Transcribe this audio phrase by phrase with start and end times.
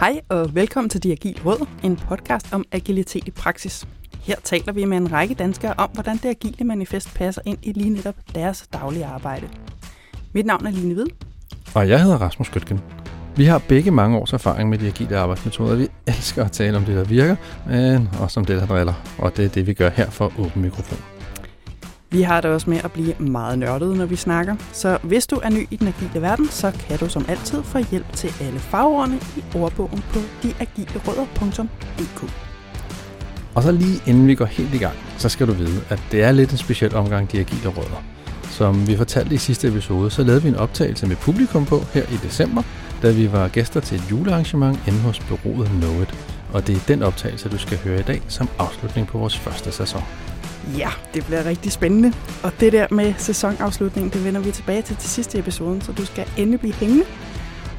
[0.00, 3.88] Hej og velkommen til De Agile Råd, en podcast om agilitet i praksis.
[4.20, 7.72] Her taler vi med en række danskere om, hvordan det agile manifest passer ind i
[7.72, 9.48] lige netop deres daglige arbejde.
[10.32, 11.06] Mit navn er Line Hvid.
[11.74, 12.80] Og jeg hedder Rasmus Gøtgen.
[13.36, 15.76] Vi har begge mange års erfaring med de agile arbejdsmetoder.
[15.76, 17.36] Vi elsker at tale om det, der virker,
[17.66, 18.94] men også om det, der driller.
[19.18, 21.17] Og det er det, vi gør her for Åben Mikrofon.
[22.10, 24.56] Vi har det også med at blive meget nørdet, når vi snakker.
[24.72, 27.78] Så hvis du er ny i den agile verden, så kan du som altid få
[27.90, 32.32] hjælp til alle fagordene i ordbogen på deagilerødder.dk.
[33.54, 36.22] Og så lige inden vi går helt i gang, så skal du vide, at det
[36.22, 38.02] er lidt en speciel omgang de agile rødder.
[38.42, 42.02] Som vi fortalte i sidste episode, så lavede vi en optagelse med publikum på her
[42.02, 42.62] i december,
[43.02, 46.14] da vi var gæster til et julearrangement inde hos bureauet Know It.
[46.52, 49.72] Og det er den optagelse, du skal høre i dag som afslutning på vores første
[49.72, 50.02] sæson.
[50.76, 52.12] Ja, det bliver rigtig spændende.
[52.42, 56.06] Og det der med sæsonafslutningen, det vender vi tilbage til til sidste episode, så du
[56.06, 57.04] skal endelig blive hængende.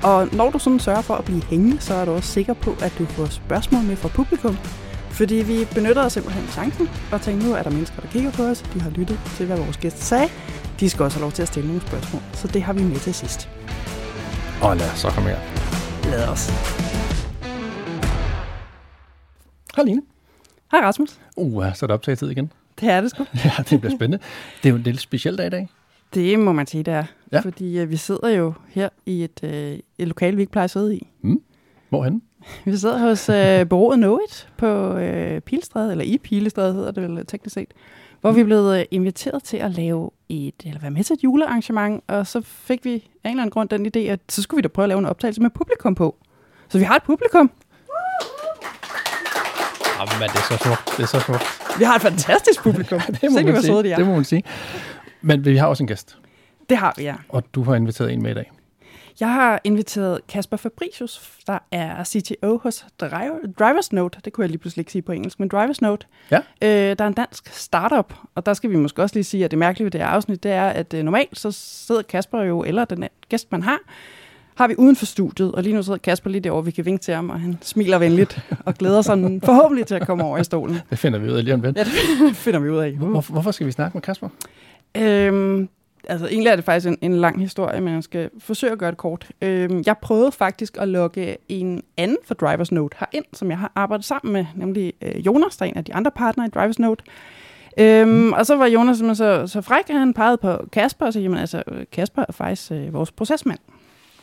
[0.03, 2.75] Og når du sådan sørger for at blive hængende, så er du også sikker på,
[2.81, 4.57] at du får spørgsmål med fra publikum.
[5.09, 8.43] Fordi vi benytter os simpelthen chancen og tænker, nu er der mennesker, der kigger på
[8.43, 8.61] os.
[8.61, 10.29] De har lyttet til, hvad vores gæster sagde.
[10.79, 12.21] De skal også have lov til at stille nogle spørgsmål.
[12.33, 13.49] Så det har vi med til sidst.
[14.61, 15.39] Og lad os så komme her.
[16.11, 16.49] Lad os.
[19.75, 20.01] Hej Line.
[20.71, 21.19] Hej Rasmus.
[21.37, 22.51] Uh, så er det optagetid igen.
[22.79, 23.25] Det er det sgu.
[23.45, 24.23] Ja, det bliver spændende.
[24.63, 25.69] Det er jo en lidt speciel dag i dag.
[26.13, 27.03] Det må man sige, det er.
[27.31, 27.39] Ja.
[27.39, 30.71] Fordi uh, vi sidder jo her i et, uh, et lokal, vi ikke plejer at
[30.71, 31.07] sidde i.
[31.89, 32.21] Hvorhen?
[32.65, 37.03] Vi sidder hos uh, bureauet Know It på uh, Pilestræde, eller i Pilestræde hedder det
[37.03, 37.73] vel teknisk set,
[38.21, 41.23] hvor vi er blevet uh, inviteret til at lave et, eller være med til et
[41.23, 44.57] julearrangement, og så fik vi af en eller anden grund den idé, at så skulle
[44.57, 46.17] vi da prøve at lave en optagelse med publikum på.
[46.69, 47.51] Så vi har et publikum.
[49.99, 50.97] Jamen, det er så smukt.
[50.97, 51.43] Det er så smukt.
[51.79, 52.99] Vi har et fantastisk publikum.
[53.21, 53.91] Det må, Sikke, man de sige.
[53.91, 53.95] er.
[53.95, 54.43] det må man sige.
[55.21, 56.17] Men vi har også en gæst,
[56.69, 57.15] Det har vi, ja.
[57.29, 58.51] og du har inviteret en med i dag.
[59.19, 64.19] Jeg har inviteret Kasper Fabricius, der er CTO hos Driver, Drivers Note.
[64.25, 66.07] Det kunne jeg lige pludselig ikke sige på engelsk, men Drivers Note.
[66.31, 66.37] Ja.
[66.61, 69.51] Øh, der er en dansk startup, og der skal vi måske også lige sige, at
[69.51, 72.63] det mærkelige ved det her afsnit, det er, at øh, normalt så sidder Kasper jo,
[72.63, 73.77] eller den gæst, man har,
[74.59, 77.01] har vi uden for studiet, og lige nu sidder Kasper lige derovre, vi kan vinke
[77.01, 80.43] til ham, og han smiler venligt og glæder sig forhåbentlig til at komme over i
[80.43, 80.77] stolen.
[80.89, 81.77] Det finder vi ud af lige om lidt.
[81.77, 82.91] Ja, det finder vi ud af.
[82.91, 84.29] Hvor, hvorfor skal vi snakke med Kasper?
[84.97, 85.69] Øhm,
[86.07, 88.91] altså egentlig er det faktisk en, en lang historie, men jeg skal forsøge at gøre
[88.91, 89.27] det kort.
[89.41, 93.71] Øhm, jeg prøvede faktisk at logge en anden for Drivers Note herind, som jeg har
[93.75, 96.79] arbejdet sammen med, nemlig øh, Jonas, der er en af de andre partnere i Drivers
[96.79, 97.03] Note.
[97.77, 98.33] Øhm, mm.
[98.33, 101.39] Og så var Jonas så, så fræk, at han pegede på Kasper og sagde, jamen
[101.39, 103.59] altså, Kasper er faktisk øh, vores procesmand.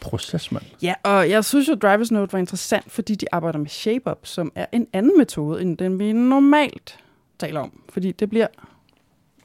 [0.06, 0.65] Procesmand.
[0.83, 4.53] Ja, og jeg synes jo, Drivers Note var interessant, fordi de arbejder med ShapeUp, som
[4.55, 6.99] er en anden metode, end den vi normalt
[7.39, 7.81] taler om.
[7.89, 8.47] Fordi det bliver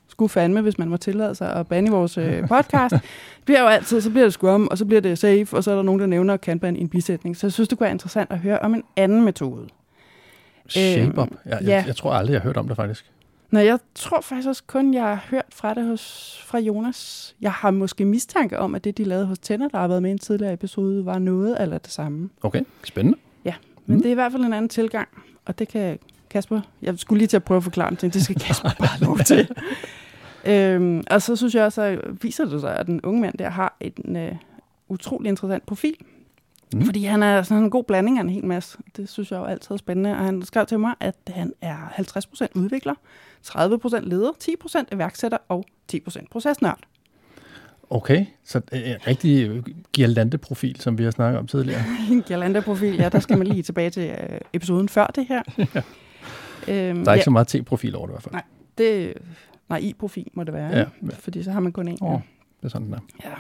[0.08, 2.94] sgu fandme, hvis man må tillade sig at bande i vores øh, podcast.
[2.96, 3.02] det
[3.46, 5.76] bliver jo altid, så bliver det Scrum, og så bliver det Safe, og så er
[5.76, 7.38] der nogen, der nævner Kanban i en bisætning.
[7.38, 9.68] Så jeg synes, det kunne være interessant at høre om en anden metode.
[10.68, 11.28] Shape Up.
[11.46, 11.70] Jeg, ja.
[11.76, 13.12] jeg, jeg tror aldrig, jeg har hørt om det faktisk.
[13.52, 17.36] Nå, jeg tror faktisk også kun, jeg har hørt fra det hos, fra Jonas.
[17.42, 20.10] Jeg har måske mistanke om, at det, de lavede hos Tænder, der har været med
[20.10, 22.30] i en tidligere episode, var noget eller det samme.
[22.44, 23.18] Okay, spændende.
[23.86, 24.02] Men Mm.
[24.02, 25.08] det er i hvert fald en anden tilgang,
[25.46, 28.36] og det kan Kasper, jeg skulle lige til at prøve at forklare det, det skal
[28.46, 29.50] Kasper bare lov til.
[30.46, 33.50] øhm, og så synes jeg også, at viser det sig, at den unge mand der
[33.50, 34.36] har en øh,
[34.90, 35.96] utrolig interessant profil.
[36.74, 36.82] Mm.
[36.86, 38.78] Fordi han er sådan en god blanding af en hel masse.
[38.98, 40.12] Det synes jeg jo altid er spændende.
[40.12, 41.76] Og han skrev til mig, at han er
[42.46, 42.96] 50% udvikler,
[43.48, 46.80] 30% leder, 10% iværksætter og 10% procesnørd.
[47.90, 49.64] Okay, så det er en rigtig
[49.94, 51.82] girlande profil, som vi har snakket om tidligere.
[52.12, 55.42] En Galanda-profil, ja, der skal man lige tilbage til øh, episoden før det her.
[55.58, 55.66] øhm,
[56.68, 57.22] Der er ikke ja.
[57.24, 58.34] så meget T-profil over det i hvert fald.
[58.34, 58.44] Nej.
[58.78, 59.14] Det,
[59.70, 61.08] nej, i-profil må det være, Ja, ja, ja.
[61.20, 61.98] fordi så har man kun én.
[62.02, 62.20] Åh,
[62.60, 63.00] det er sådan, den er.
[63.24, 63.34] Ja.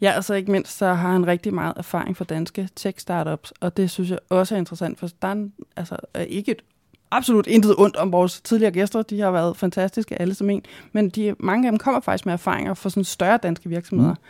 [0.00, 3.76] ja, og så ikke mindst, så har han rigtig meget erfaring fra danske tech-startups, og
[3.76, 5.96] det synes jeg også er interessant, for der er, en- altså,
[6.28, 6.62] ikke et
[7.12, 9.02] absolut intet ondt om vores tidligere gæster.
[9.02, 10.62] De har været fantastiske alle som en,
[10.92, 14.14] men de, mange af dem kommer faktisk med erfaringer fra sådan større danske virksomheder.
[14.14, 14.20] Mm.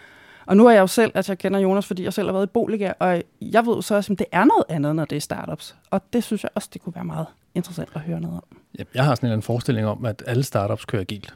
[0.47, 2.46] Og nu er jeg jo selv, at jeg kender Jonas, fordi jeg selv har været
[2.46, 5.20] i Boliga, og jeg ved så også, at det er noget andet, når det er
[5.20, 5.76] startups.
[5.90, 8.58] Og det synes jeg også, det kunne være meget interessant at høre noget om.
[8.94, 11.35] Jeg har sådan en eller anden forestilling om, at alle startups kører agilt.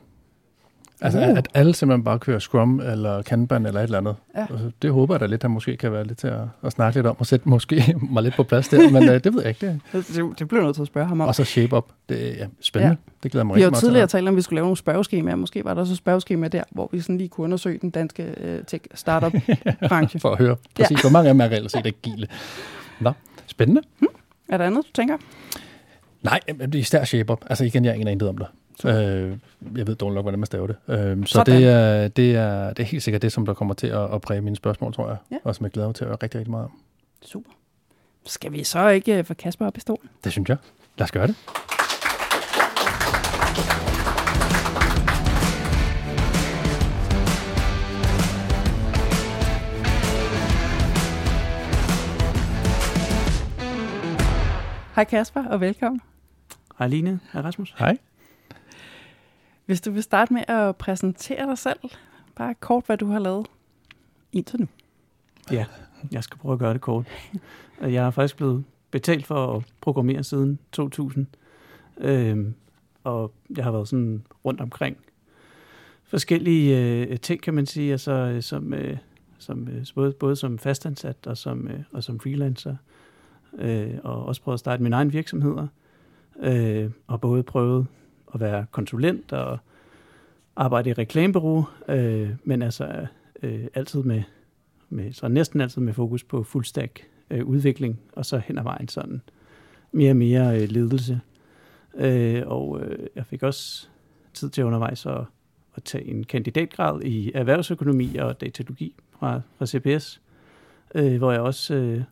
[1.01, 1.39] Altså, Uh.
[1.39, 4.17] at alle simpelthen bare kører Scrum eller Kanban eller et eller andet.
[4.37, 4.41] Ja.
[4.41, 6.97] Altså, Det håber jeg da lidt, han måske kan være lidt til at, at snakke
[6.99, 9.49] lidt om, og sætte måske mig lidt på plads der, men uh, det ved jeg
[9.49, 9.81] ikke.
[9.93, 10.05] Det.
[10.15, 11.29] Det, det bliver nødt til at spørge ham om.
[11.29, 11.87] Og så Shape Up.
[12.09, 12.97] Det er ja, spændende.
[13.07, 13.13] Ja.
[13.23, 13.87] Det glæder mig Vi har rigtig meget til.
[13.87, 15.37] tidligere talt om, at vi skulle lave nogle spørgeskemaer.
[15.37, 18.35] Måske var der også et spørgeskema der, hvor vi sådan lige kunne undersøge den danske
[18.41, 20.21] øh, tech-startup-branche.
[20.25, 22.27] For at høre præcis, hvor mange af dem er reelt set agile.
[23.01, 23.13] Nå,
[23.47, 23.81] spændende.
[24.49, 25.17] er der andet, du tænker?
[26.23, 27.45] Nej, det er især Shape Up.
[27.47, 28.47] Altså igen, jeg er ingen intet om det.
[28.85, 29.39] Øh,
[29.77, 30.77] jeg ved dårligt nok, hvordan man staver det.
[30.89, 31.57] Øh, så Sådan.
[31.57, 34.21] det er, det, er, det er helt sikkert det, som der kommer til at, at
[34.21, 35.17] præge mine spørgsmål, tror jeg.
[35.31, 35.37] Ja.
[35.45, 36.73] Og som jeg glæder mig til at høre rigtig, rigtig meget om.
[37.23, 37.51] Super.
[38.27, 40.09] skal vi så ikke få Kasper op i stolen?
[40.25, 40.57] Det synes jeg.
[40.99, 41.37] Lad os gøre det.
[54.95, 56.01] Hej Kasper, og velkommen.
[56.79, 57.75] Hej Line, hej Rasmus.
[57.79, 57.99] Hej.
[59.67, 61.79] Hvis du vil starte med at præsentere dig selv,
[62.37, 63.47] bare kort, hvad du har lavet
[64.33, 64.67] indtil nu.
[65.51, 65.67] Ja,
[66.13, 67.07] jeg skal prøve at gøre det kort.
[67.81, 71.27] Jeg har faktisk blevet betalt for at programmere siden 2000,
[71.99, 72.55] øhm,
[73.05, 74.97] og jeg har været sådan rundt omkring
[76.05, 78.97] forskellige øh, ting, kan man sige, altså, øh, som, øh,
[79.39, 82.77] som, øh, både, både som fastansat og som, øh, og som freelancer,
[83.59, 85.67] øh, og også prøvet at starte mine egne virksomheder,
[86.41, 87.87] øh, og både prøvet
[88.35, 89.59] at være konsulent og
[90.57, 93.07] arbejde i reklamebureau, øh, men altså
[93.43, 94.23] øh, altid med,
[94.89, 98.89] med, så næsten altid med fokus på fuldstack øh, udvikling, og så hen ad vejen
[98.89, 99.23] sådan
[99.93, 101.21] mere og mere øh, ledelse.
[101.95, 103.89] Øh, og øh, jeg fik også
[104.35, 105.21] tid til undervejs at,
[105.75, 110.21] at tage en kandidatgrad i erhvervsøkonomi og datalogi fra, fra CPS,
[110.95, 112.03] øh, hvor jeg også øh,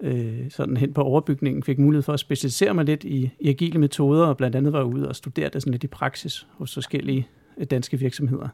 [0.00, 3.78] øh, sådan hen på overbygningen fik mulighed for at specialisere mig lidt i, i agile
[3.78, 7.28] metoder, og blandt andet var ude og studere det sådan lidt i praksis hos forskellige
[7.58, 8.48] øh, danske virksomheder.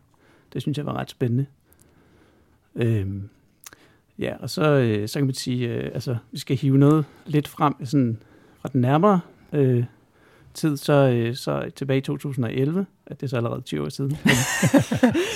[0.53, 1.47] Det synes jeg var ret spændende.
[2.75, 3.29] Øhm,
[4.19, 7.49] ja, og så, øh, så kan man sige, øh, altså vi skal hive noget lidt
[7.49, 8.19] frem sådan
[8.61, 9.21] fra den nærmere
[9.53, 9.85] øh,
[10.55, 14.17] tid, så, øh, så tilbage i 2011, at det er så allerede 20 år siden.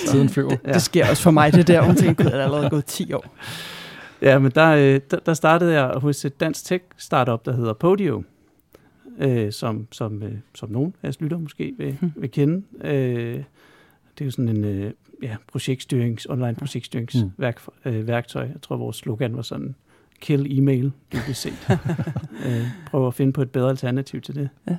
[0.08, 0.48] Tiden flyver.
[0.50, 1.82] Det, det sker også for mig, det der.
[1.82, 3.36] Hun tænker, at det er allerede gået 10 år.
[4.22, 8.22] Ja, men der, øh, der, der startede jeg hos et dansk tech-startup, der hedder Podio,
[9.18, 12.12] øh, som, som, øh, som nogen af jeres lytter måske vil, hmm.
[12.16, 12.62] vil kende.
[12.84, 13.44] Øh,
[14.18, 14.92] det er jo sådan en øh,
[15.22, 17.74] ja, projektstyrings, online projektstyringsværktøj.
[17.84, 17.92] Hmm.
[17.92, 18.42] Øh, værktøj.
[18.42, 19.74] jeg tror, vores slogan var sådan,
[20.20, 21.78] kill e-mail, dybest set.
[22.46, 24.48] øh, prøv at finde på et bedre alternativ til det.
[24.68, 24.76] Ja.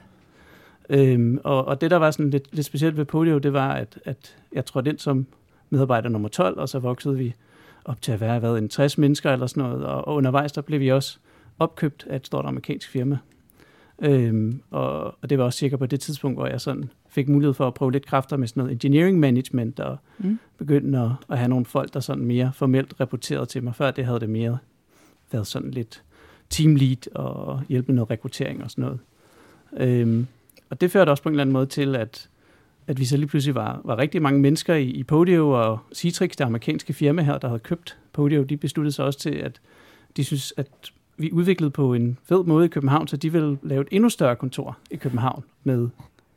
[0.89, 3.99] Øhm, og, og det, der var sådan lidt, lidt specielt ved Podio, det var, at,
[4.05, 5.27] at jeg trådte ind som
[5.69, 7.33] medarbejder nummer 12, og så voksede vi
[7.85, 10.61] op til at være været en 60 mennesker eller sådan noget, og, og undervejs der
[10.61, 11.17] blev vi også
[11.59, 13.17] opkøbt af et stort amerikansk firma.
[14.01, 17.53] Øhm, og, og det var også sikkert på det tidspunkt, hvor jeg sådan fik mulighed
[17.53, 20.39] for at prøve lidt kræfter med sådan noget engineering management, og mm.
[20.57, 23.75] begynde at, at have nogle folk, der sådan mere formelt rapporterede til mig.
[23.75, 24.57] Før det havde det mere
[25.31, 26.03] været sådan lidt
[26.49, 28.99] team lead og hjælpe med noget rekruttering og sådan noget.
[29.77, 30.27] Øhm,
[30.69, 32.29] og det førte også på en eller anden måde til, at
[32.87, 36.31] at vi så lige pludselig var, var rigtig mange mennesker i, i Podio, og Citrix,
[36.31, 39.61] det amerikanske firma her, der havde købt Podio, de besluttede sig også til, at
[40.17, 40.67] de synes, at
[41.17, 44.35] vi udviklede på en fed måde i København, så de ville lave et endnu større
[44.35, 45.89] kontor i København, med,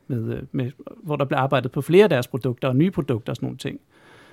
[0.07, 0.71] med, øh, med,
[1.03, 3.57] hvor der blev arbejdet på flere af deres produkter og nye produkter og sådan nogle
[3.57, 3.79] ting.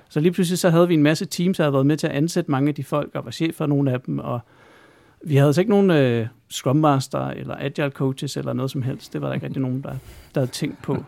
[0.09, 2.13] Så lige pludselig så havde vi en masse teams, der havde været med til at
[2.13, 4.39] ansætte mange af de folk, og var chef for nogle af dem, og
[5.23, 9.13] vi havde altså ikke nogen øh, Scrum Master eller Agile Coaches eller noget som helst.
[9.13, 9.95] Det var der ikke rigtig nogen, der,
[10.35, 11.03] der havde tænkt på.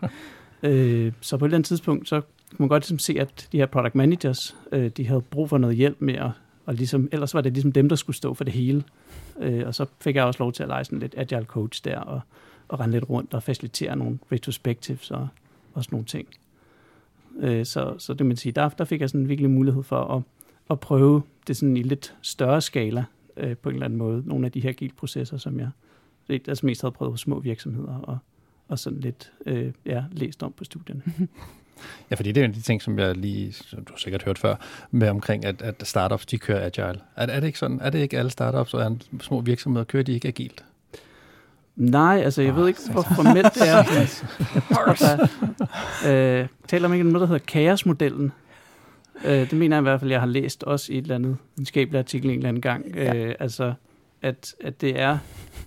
[0.64, 3.58] Øh, så på et eller andet tidspunkt, så kunne man godt ligesom se, at de
[3.58, 6.32] her product managers, øh, de havde brug for noget hjælp med at,
[6.66, 8.84] og ligesom, ellers var det ligesom dem, der skulle stå for det hele.
[9.40, 12.00] Øh, og så fik jeg også lov til at lege sådan lidt agile coach der,
[12.00, 12.22] og,
[12.68, 15.28] og rende lidt rundt og facilitere nogle retrospectives og,
[15.74, 16.28] og sådan nogle ting.
[17.40, 20.24] Øh, så, så det man sige, der, der fik jeg sådan virkelig mulighed for at,
[20.70, 23.06] at prøve det sådan i lidt større skala
[23.38, 24.24] øh, på en eller anden måde.
[24.26, 25.70] Nogle af de her agile processer, som jeg
[26.30, 28.18] altså mest havde prøvet hos små virksomheder og,
[28.68, 31.02] og sådan lidt øh, ja, læst om på studierne.
[32.12, 34.24] Ja, fordi det er en af de ting, som jeg lige, som du har sikkert
[34.24, 34.56] hørt før,
[34.92, 37.02] med omkring, at, at startups, de kører agile.
[37.16, 37.80] Er, er det ikke sådan?
[37.82, 40.64] Er det ikke alle startups og små virksomheder, kører de ikke agilt?
[41.76, 43.84] Nej, altså jeg oh, ved ikke, hvor formelt det er.
[46.04, 48.32] jeg øh, taler om ikke noget, der hedder kaosmodellen.
[49.26, 51.38] Øh, det mener jeg i hvert fald, jeg har læst også i et eller andet
[51.56, 52.96] videnskabeligt artikel en eller anden gang.
[52.96, 53.16] Ja.
[53.16, 53.74] Øh, altså,
[54.22, 55.18] at, at det er,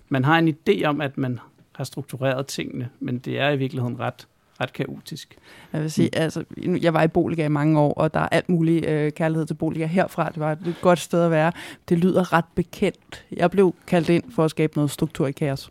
[0.08, 1.38] man har en idé om, at man
[1.80, 4.26] har struktureret tingene, men det er i virkeligheden ret
[4.60, 5.36] ret kaotisk.
[5.72, 6.44] Jeg vil sige, altså,
[6.82, 9.54] jeg var i Boliga i mange år, og der er alt muligt øh, kærlighed til
[9.54, 10.28] Boliga herfra.
[10.28, 11.52] Det var et godt sted at være.
[11.88, 13.24] Det lyder ret bekendt.
[13.32, 15.70] Jeg blev kaldt ind for at skabe noget struktur i kaos.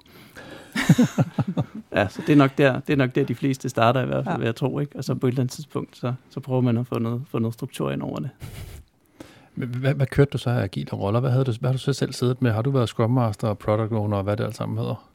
[1.96, 4.24] ja, så det er, nok der, det er nok der, de fleste starter i hvert
[4.24, 4.38] fald, ja.
[4.38, 4.80] vil jeg tro.
[4.80, 4.96] Ikke?
[4.96, 7.40] Og så på et eller andet tidspunkt, så, så prøver man at få noget, få
[7.40, 8.30] noget struktur ind over det.
[9.54, 11.20] Hvad, hvad kørte du så af agile roller?
[11.20, 12.52] Hvad, havde du, hvad har du så selv siddet med?
[12.52, 15.09] Har du været Scrum Master og Product Owner og hvad det alt sammen hedder?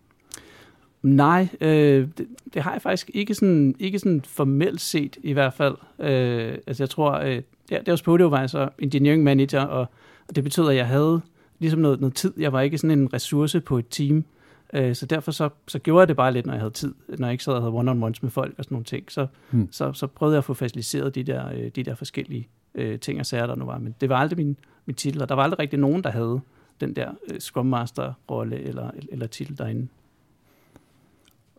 [1.05, 5.55] Nej, øh, det, det har jeg faktisk ikke sådan, ikke sådan formelt set i hvert
[5.55, 5.75] fald.
[5.99, 9.87] Øh, altså jeg tror, øh, ja, var på, det var altså engineering manager, og,
[10.29, 11.21] og det betød, at jeg havde
[11.59, 12.33] ligesom noget, noget tid.
[12.37, 14.25] Jeg var ikke sådan en ressource på et team.
[14.73, 16.95] Øh, så derfor så, så gjorde jeg det bare lidt, når jeg havde tid.
[17.09, 19.13] Når jeg ikke sad og havde one-on-ones med folk og sådan nogle ting.
[19.13, 19.69] Så, hmm.
[19.73, 23.21] så, så prøvede jeg at få faciliteret de der, øh, de der forskellige øh, ting
[23.21, 23.79] og sager, der nu var.
[23.79, 24.57] Men det var aldrig min,
[24.87, 26.41] min titel, og der var aldrig rigtig nogen, der havde
[26.81, 29.89] den der øh, Scrum Master-rolle eller, eller titel derinde.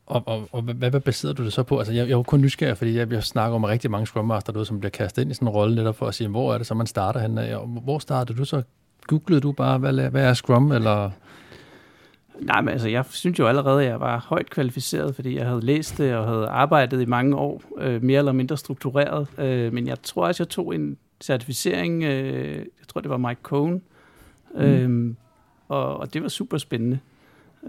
[0.05, 1.77] Og, og, og hvad, hvad baserer du det så på?
[1.77, 4.53] Altså, jeg, jeg jo kun nysgerrig, fordi jeg, jeg snakker om rigtig mange Scrum Master,
[4.53, 6.57] derude, som bliver kastet ind i sådan en rolle netop for at sige, hvor er
[6.57, 7.57] det så, man starter henne?
[7.83, 8.61] Hvor startede du så?
[9.07, 11.11] Googlede du bare, hvad, hvad er Scrum, eller...
[12.39, 15.65] Nej, men altså, jeg synes jo allerede, at jeg var højt kvalificeret, fordi jeg havde
[15.65, 19.27] læst det og havde arbejdet i mange år, øh, mere eller mindre struktureret.
[19.37, 23.41] Øh, men jeg tror også, jeg tog en certificering, øh, jeg tror, det var Mike
[23.43, 23.81] Cohn,
[24.55, 25.15] øh, mm.
[25.67, 26.99] og, og det var super spændende.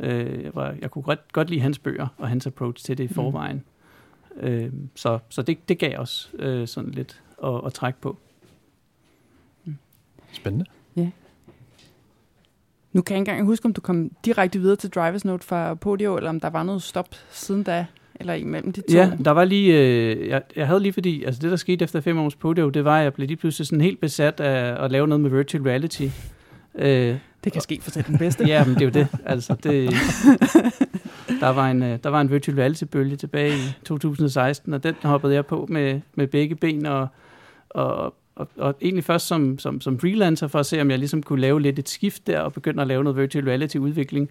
[0.01, 3.05] Øh, jeg, var, jeg kunne godt, godt lide hans bøger og hans approach til det
[3.05, 3.15] i mm.
[3.15, 3.65] forvejen.
[4.37, 4.47] Mm.
[4.47, 8.17] Øh, så så det, det gav os øh, sådan lidt at, at trække på.
[10.33, 10.65] Spændende.
[10.97, 11.11] Ja.
[12.93, 15.75] Nu kan jeg ikke engang huske, om du kom direkte videre til Drivers Note fra
[15.75, 18.97] Podio, eller om der var noget stop siden da, eller imellem de to.
[18.97, 22.01] Ja, der var lige, øh, jeg, jeg havde lige fordi, altså det der skete efter
[22.01, 24.91] fem års Podio, det var, at jeg blev lige pludselig sådan helt besat af at
[24.91, 26.09] lave noget med virtual reality.
[26.75, 28.45] Øh, det kan ske for selv den bedste.
[28.53, 29.09] ja, men det er jo det.
[29.25, 29.91] Altså, det,
[31.41, 35.35] der, var en, øh, der var en virtual reality-bølge tilbage i 2016, og den hoppede
[35.35, 37.09] jeg på med, med begge ben, og,
[37.71, 41.23] og, og, og egentlig først som, som, som freelancer, for at se, om jeg ligesom
[41.23, 44.31] kunne lave lidt et skift der, og begynde at lave noget virtual reality-udvikling.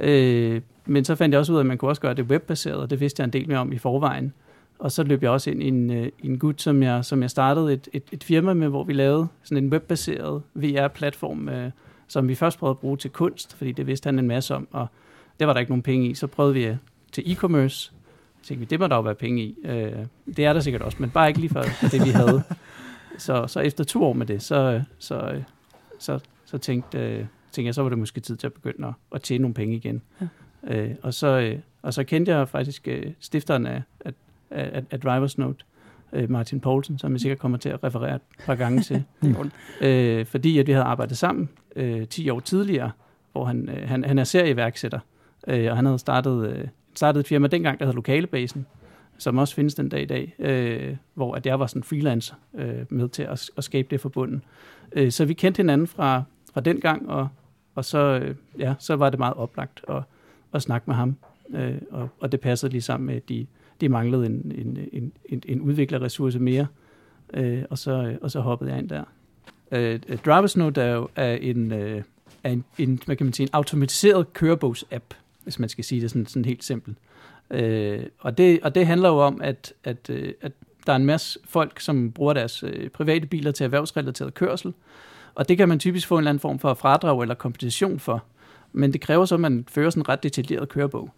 [0.00, 2.76] Øh, men så fandt jeg også ud af, at man kunne også gøre det webbaseret,
[2.76, 4.32] og det vidste jeg en del mere om i forvejen.
[4.78, 7.30] Og så løb jeg også ind i en, øh, en gut, som jeg, som jeg
[7.30, 11.70] startede et, et, et firma med, hvor vi lavede sådan en webbaseret VR-platform, øh,
[12.08, 14.68] som vi først prøvede at bruge til kunst, fordi det vidste han en masse om,
[14.70, 14.86] og
[15.38, 16.14] det var der ikke nogen penge i.
[16.14, 16.76] Så prøvede vi
[17.12, 17.92] til e-commerce,
[18.42, 19.56] så tænkte vi, det må der jo være penge i.
[19.64, 19.92] Øh,
[20.26, 21.62] det er der sikkert også, men bare ikke lige for
[21.92, 22.42] det, vi havde.
[23.18, 25.42] Så, så efter to år med det, så, så,
[25.98, 27.18] så, så tænkte, øh,
[27.52, 29.76] tænkte jeg, så var det måske tid til at begynde at, at tjene nogle penge
[29.76, 30.02] igen.
[30.20, 30.26] Ja.
[30.76, 34.12] Øh, og, så, øh, og så kendte jeg faktisk øh, stifteren af, af,
[34.50, 35.64] af, af Drivers Note,
[36.12, 39.04] øh, Martin Poulsen, som jeg sikkert kommer til at referere et par gange til.
[39.80, 42.90] øh, fordi at vi havde arbejdet sammen øh, 10 år tidligere,
[43.32, 44.98] hvor han, øh, han, han er serieværksætter,
[45.46, 48.66] øh, og han havde startet, øh, startet et firma dengang, der hed Lokalebasen,
[49.18, 52.84] som også findes den dag i dag, øh, hvor at jeg var sådan freelancer øh,
[52.90, 54.40] med til at, at skabe det forbundet.
[54.92, 56.22] Øh, så vi kendte hinanden fra,
[56.54, 57.28] fra den gang, og,
[57.74, 60.02] og så, øh, ja, så var det meget oplagt at,
[60.54, 61.16] at snakke med ham,
[61.50, 63.46] øh, og, og det passede lige sammen med de
[63.80, 66.66] de manglede en, en, en, en, en udviklerressource mere,
[67.34, 69.04] øh, og, så, øh, og så hoppede jeg ind der.
[69.72, 72.02] Øh, øh Drivers Note er jo er en, øh,
[72.44, 76.10] er en, en, hvad kan man sige, en automatiseret kørebogs-app, hvis man skal sige det
[76.10, 76.96] sådan, sådan helt simpelt.
[77.50, 80.52] Øh, og, det, og det handler jo om, at, at, øh, at
[80.86, 84.74] der er en masse folk, som bruger deres øh, private biler til erhvervsrelateret kørsel,
[85.34, 88.24] og det kan man typisk få en eller anden form for fradrag eller kompensation for.
[88.72, 91.10] Men det kræver så, at man fører sådan en ret detaljeret kørebog.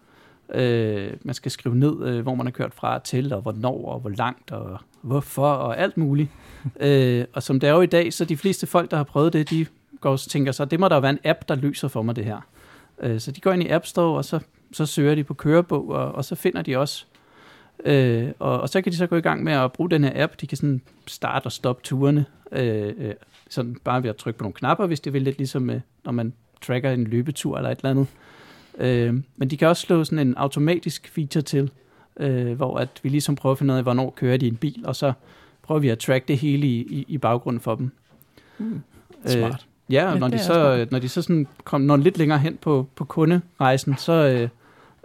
[0.55, 4.01] Øh, man skal skrive ned, øh, hvor man har kørt fra til, og hvornår, og
[4.01, 6.29] hvor langt, og hvorfor, og alt muligt.
[6.81, 9.33] øh, og som det er jo i dag, så de fleste folk, der har prøvet
[9.33, 9.67] det, de
[10.01, 12.25] går og tænker så, det må der være en app, der løser for mig det
[12.25, 12.41] her.
[13.03, 14.41] Øh, så de går ind i App Store, og så,
[14.73, 17.05] så søger de på kørebog, og, og så finder de også.
[17.85, 20.13] Øh, og, og så kan de så gå i gang med at bruge den her
[20.15, 20.41] app.
[20.41, 23.15] De kan sådan starte og stoppe turene, øh, øh,
[23.51, 26.13] sådan bare ved at trykke på nogle knapper, hvis det vil lidt ligesom, øh, når
[26.13, 28.07] man tracker en løbetur eller et eller andet.
[28.81, 31.71] Øh, men de kan også slå sådan en automatisk feature til,
[32.17, 34.83] øh, hvor at vi ligesom prøver at finde ud af, hvornår kører de en bil,
[34.85, 35.13] og så
[35.63, 37.91] prøver vi at track det hele i, i, i baggrunden for dem.
[38.59, 38.81] Mm.
[39.27, 39.67] Smart.
[39.89, 42.57] Øh, ja, og når, de så, når de så sådan kom, når lidt længere hen
[42.57, 44.49] på, på kunderejsen, så, øh,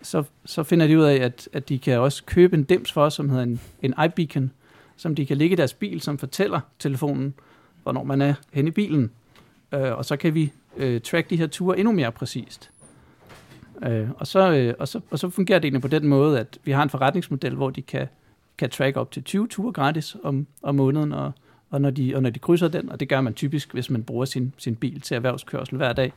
[0.01, 3.01] så, så finder de ud af, at, at de kan også købe en dims for
[3.01, 4.51] os, som hedder en, en iBeacon,
[4.95, 7.33] som de kan ligge i deres bil, som fortæller telefonen,
[7.83, 9.11] hvornår man er hen i bilen.
[9.71, 12.69] Øh, og så kan vi øh, track de her ture endnu mere præcist.
[13.83, 16.57] Øh, og, så, øh, og, så, og så fungerer det egentlig på den måde, at
[16.63, 18.07] vi har en forretningsmodel, hvor de kan,
[18.57, 21.31] kan track op til 20 ture gratis om, om måneden, og,
[21.69, 24.03] og, når de, og når de krydser den, og det gør man typisk, hvis man
[24.03, 26.13] bruger sin, sin bil til erhvervskørsel hver dag,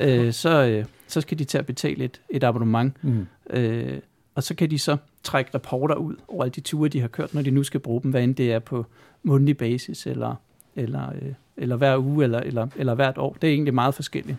[0.00, 3.04] øh, så, øh, så skal de til at betale et, et abonnement.
[3.04, 3.26] Mm.
[3.50, 3.98] Øh,
[4.34, 7.34] og så kan de så trække rapporter ud over alle de ture, de har kørt,
[7.34, 8.86] når de nu skal bruge dem, hvad end det er på
[9.22, 10.34] månedlig basis, eller,
[10.76, 13.36] eller, øh, eller hver uge, eller, eller, eller hvert år.
[13.42, 14.36] Det er egentlig meget forskelligt.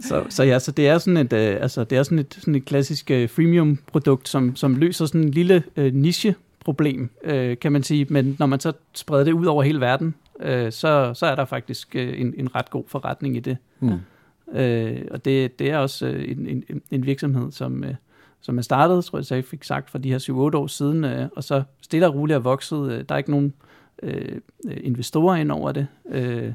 [0.00, 2.54] Så, så ja, så det er sådan et, øh, altså, det er sådan et, sådan
[2.54, 7.82] et klassisk øh, freemium-produkt, som, som løser sådan en lille øh, niche-problem, øh, kan man
[7.82, 8.06] sige.
[8.10, 11.44] Men når man så spreder det ud over hele verden, øh, så, så er der
[11.44, 13.56] faktisk øh, en, en ret god forretning i det.
[13.80, 13.98] Mm.
[14.52, 17.94] Øh, og det, det er også øh, en, en, en virksomhed, som, øh,
[18.40, 21.28] som er startet, tror jeg, jeg fik sagt, for de her 7-8 år siden, øh,
[21.36, 22.92] og så stille og roligt er vokset.
[22.92, 23.52] Øh, der er ikke nogen
[24.02, 25.86] øh, investorer ind over det.
[26.08, 26.52] Øh,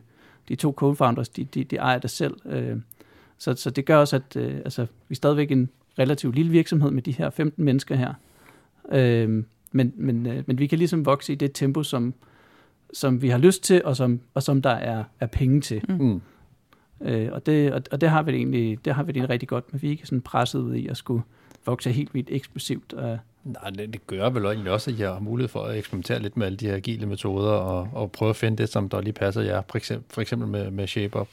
[0.49, 2.33] de to co-founders, de, de, de ejer det selv.
[2.45, 2.77] Øh,
[3.41, 5.69] så, så det gør også, at øh, altså, vi er stadigvæk en
[5.99, 8.13] relativt lille virksomhed med de her 15 mennesker her.
[8.91, 12.13] Øh, men, men, øh, men vi kan ligesom vokse i det tempo, som,
[12.93, 15.81] som vi har lyst til, og som, og som der er, er penge til.
[15.89, 16.21] Mm.
[17.01, 19.33] Øh, og, det, og, og det har vi det egentlig, det har vi det egentlig
[19.33, 21.23] rigtig godt, men vi er ikke sådan presset ud i at skulle
[21.65, 22.93] vokse helt vildt eksplosivt.
[22.97, 23.17] Øh.
[23.43, 26.37] Nej, det, det gør vel egentlig også, at jeg har mulighed for at eksperimentere lidt
[26.37, 29.13] med alle de her agile metoder og, og prøve at finde det, som der lige
[29.13, 31.27] passer jer, for eksempel, for eksempel med, med ShapeUp.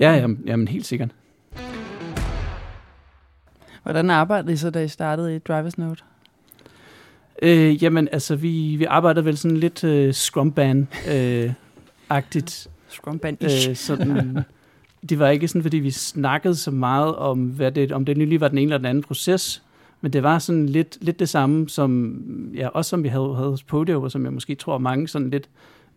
[0.00, 1.10] Ja, jamen, jamen helt sikkert.
[3.82, 6.02] Hvordan arbejdede I så, da I startede i Drivers Note?
[7.42, 12.66] Øh, jamen, altså, vi, vi arbejder vel sådan lidt uh, Scrum-band-agtigt.
[12.66, 14.44] Øh, Scrum-band øh, sådan,
[15.08, 18.40] Det var ikke sådan, fordi vi snakkede så meget om, hvad det, om det lige
[18.40, 19.62] var den ene eller den anden proces,
[20.00, 22.22] men det var sådan lidt, lidt det samme, som,
[22.54, 25.30] ja, også som vi havde, havde hos Podio, og som jeg måske tror mange sådan
[25.30, 25.48] lidt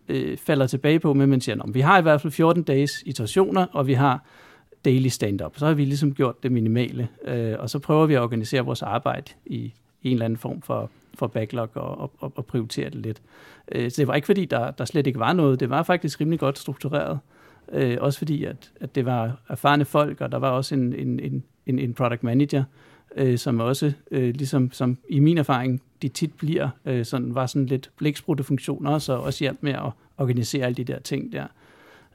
[0.08, 3.66] øh, falder tilbage på, men man siger, vi har i hvert fald 14 dages iterationer,
[3.72, 4.24] og vi har
[4.84, 5.58] daily stand-up.
[5.58, 8.82] Så har vi ligesom gjort det minimale, øh, og så prøver vi at organisere vores
[8.82, 9.56] arbejde i,
[10.02, 13.22] i en eller anden form for, for backlog og, og, og prioritere det lidt.
[13.72, 15.60] Øh, så det var ikke fordi, der, der slet ikke var noget.
[15.60, 17.18] Det var faktisk rimelig godt struktureret.
[17.72, 21.44] Øh, også fordi, at, at det var erfarne folk, og der var også en, en,
[21.66, 22.64] en, en product manager,
[23.18, 27.46] øh, som også, øh, ligesom som i min erfaring, de tit bliver, øh, sådan, var
[27.46, 31.46] sådan lidt blæksprutte funktioner, så også hjælp med at organisere alle de der ting der.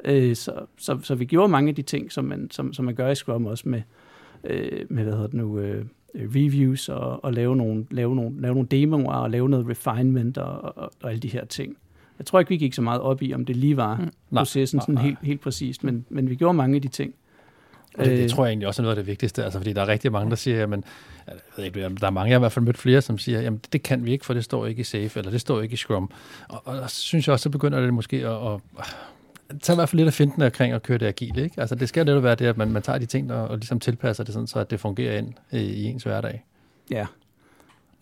[0.05, 2.95] Øh, så, så, så vi gjorde mange af de ting, som man, som, som man
[2.95, 3.81] gør i Scrum også med,
[4.43, 8.53] øh, med hvad hedder det nu, øh, reviews og, og lave, nogle, lave, nogle, lave
[8.53, 11.77] nogle demoer og lave noget refinement og, og, og alle de her ting.
[12.17, 14.38] Jeg tror ikke, vi gik så meget op i, om det lige var mm.
[14.38, 15.10] processen sådan nej, nej.
[15.10, 17.13] helt, helt præcist, men, men vi gjorde mange af de ting.
[17.97, 18.29] Det, det øh.
[18.29, 20.29] tror jeg egentlig også er noget af det vigtigste, altså, fordi der er rigtig mange,
[20.29, 20.83] der siger, jamen,
[21.27, 23.41] jeg ved ikke, der er mange, jeg har i hvert fald mødt flere, som siger,
[23.41, 25.73] jamen det kan vi ikke, for det står ikke i Safe, eller det står ikke
[25.73, 26.12] i Scrum.
[26.47, 28.59] Og, og, og synes jeg også, så begynder det måske at, at
[29.62, 31.43] tage i hvert fald lidt af finten omkring at køre det agile.
[31.43, 31.62] Ikke?
[31.62, 33.79] Altså, det skal jo være det, at man, man tager de ting og, og ligesom
[33.79, 36.43] tilpasser det sådan, så at det fungerer ind i, i ens hverdag.
[36.91, 37.05] Ja,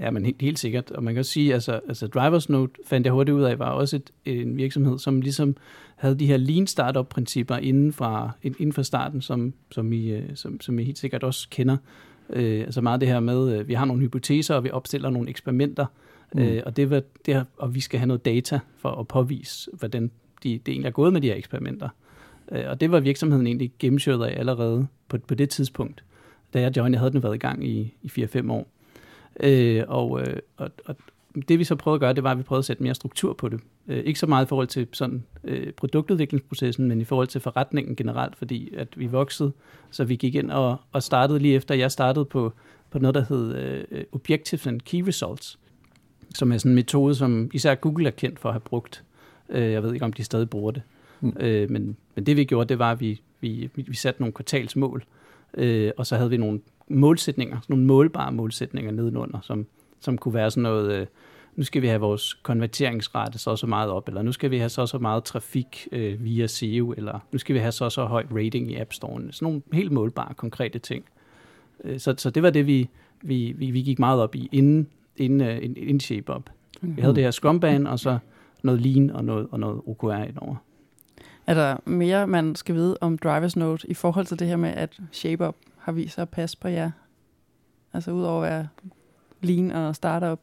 [0.01, 0.91] Ja, men helt, helt sikkert.
[0.91, 3.69] Og man kan også sige, altså, altså Drivers Note fandt jeg hurtigt ud af, var
[3.69, 5.55] også et, en virksomhed, som ligesom
[5.95, 10.61] havde de her lean startup-principper inden fra, inden fra starten, som, som, I, øh, som,
[10.61, 11.77] som I helt sikkert også kender.
[12.29, 15.29] Øh, altså meget det her med, øh, vi har nogle hypoteser, og vi opstiller nogle
[15.29, 15.85] eksperimenter,
[16.33, 16.41] mm.
[16.41, 19.71] øh, og, det var, det her, og vi skal have noget data for at påvise,
[19.73, 20.11] hvordan
[20.43, 21.89] de, det egentlig er gået med de her eksperimenter.
[22.51, 26.03] Øh, og det var virksomheden egentlig gennemført af allerede på, på det tidspunkt.
[26.53, 28.67] Da jeg joinede, havde den været i gang i, i 4-5 år.
[29.39, 30.95] Øh, og, øh, og, og
[31.49, 33.33] det vi så prøvede at gøre, det var, at vi prøvede at sætte mere struktur
[33.33, 33.59] på det.
[33.87, 37.95] Øh, ikke så meget i forhold til sådan, øh, produktudviklingsprocessen, men i forhold til forretningen
[37.95, 39.51] generelt, fordi at vi voksede,
[39.91, 42.53] så vi gik ind og, og startede lige efter, jeg startede på,
[42.89, 45.59] på noget, der hed øh, Objectives and Key Results,
[46.35, 49.03] som er sådan en metode, som især Google er kendt for at have brugt.
[49.49, 50.81] Øh, jeg ved ikke, om de stadig bruger det.
[51.21, 51.33] Mm.
[51.39, 55.03] Øh, men, men det vi gjorde, det var, at vi, vi, vi satte nogle kvartalsmål,
[55.53, 56.59] øh, og så havde vi nogle
[56.95, 59.65] målsætninger, sådan nogle målbare målsætninger nedenunder, som,
[59.99, 61.07] som kunne være sådan noget, øh,
[61.55, 64.69] nu skal vi have vores konverteringsrate så så meget op, eller nu skal vi have
[64.69, 68.25] så så meget trafik øh, via SEO, eller nu skal vi have så så høj
[68.35, 69.21] rating i App Store.
[69.31, 71.05] Sådan nogle helt målbare, konkrete ting.
[71.83, 72.89] Øh, så, så det var det, vi,
[73.21, 76.49] vi, vi, vi gik meget op i inden, inden, øh, uh, inden ShapeUp.
[76.81, 76.97] Mm-hmm.
[76.97, 78.17] Vi havde det her scrum og så
[78.63, 80.55] noget Lean og noget, og noget OKR indover.
[81.47, 84.69] Er der mere, man skal vide om Drivers Note i forhold til det her med,
[84.69, 86.91] at ShapeUp har vist sig at passe på jer?
[87.93, 88.67] Altså udover at være
[89.41, 90.39] lean og startup?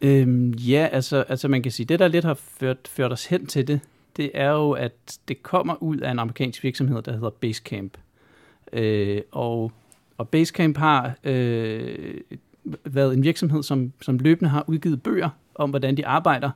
[0.00, 3.46] Øhm, ja, altså, altså man kan sige, det der lidt har ført, ført os hen
[3.46, 3.80] til det,
[4.16, 7.98] det er jo, at det kommer ud af en amerikansk virksomhed, der hedder Basecamp.
[8.72, 9.72] Øh, og,
[10.18, 12.14] og Basecamp har øh,
[12.84, 16.50] været en virksomhed, som, som løbende har udgivet bøger om, hvordan de arbejder,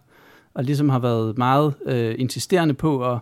[0.54, 3.18] og ligesom har været meget øh, insisterende på at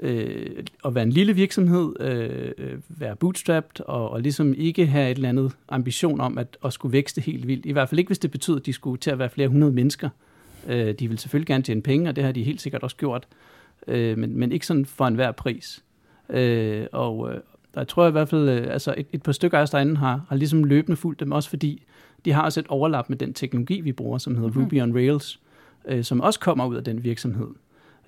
[0.00, 5.14] øh, at være en lille virksomhed, øh, være bootstrapped og, og ligesom ikke have et
[5.14, 7.66] eller andet ambition om at, at skulle vækste helt vildt.
[7.66, 9.72] I hvert fald ikke, hvis det betyder, at de skulle til at være flere hundrede
[9.72, 10.08] mennesker.
[10.68, 13.28] Øh, de vil selvfølgelig gerne tjene penge, og det har de helt sikkert også gjort,
[13.88, 15.84] øh, men, men ikke sådan for enhver pris.
[16.30, 17.40] Øh, og øh,
[17.76, 20.24] jeg tror i hvert fald, øh, altså et, et par stykker af os derinde har,
[20.28, 21.82] har ligesom løbende fulgt dem, også fordi
[22.24, 24.62] de har også et overlap med den teknologi, vi bruger, som hedder mm.
[24.62, 25.40] Ruby on Rails,
[25.88, 27.48] øh, som også kommer ud af den virksomhed.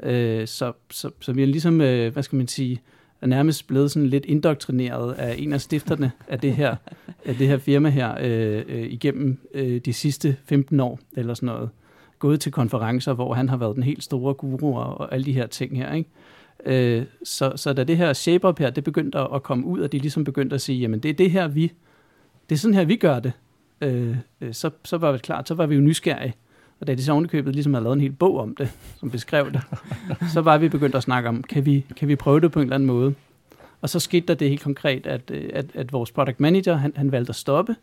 [0.03, 2.81] Øh, så, så, så vi er ligesom, øh, hvad skal man sige,
[3.21, 6.77] er nærmest blevet sådan lidt indoktrineret af en af stifterne af det her,
[7.25, 11.47] af det her firma her øh, øh, igennem øh, de sidste 15 år eller sådan
[11.47, 11.71] noget.
[12.19, 15.33] Gået til konferencer, hvor han har været den helt store guru og, og alle de
[15.33, 16.11] her ting her, ikke?
[16.67, 19.99] Øh, så, så da det her shape-up her, det begyndte at komme ud, og de
[19.99, 21.73] ligesom begyndte at sige, jamen det er det her, vi,
[22.49, 23.33] det er sådan her, vi gør det.
[23.81, 26.35] Øh, øh så, så var vi klar, så var vi jo nysgerrige.
[26.81, 29.53] Og da de så ovenikøbet ligesom havde lavet en hel bog om det, som beskrev
[29.53, 29.61] det,
[30.33, 32.63] så var vi begyndt at snakke om, kan vi, kan vi prøve det på en
[32.63, 33.15] eller anden måde?
[33.81, 36.93] Og så skete der det helt konkret, at, øh, at, at vores product manager, han,
[36.97, 37.77] han valgte at stoppe,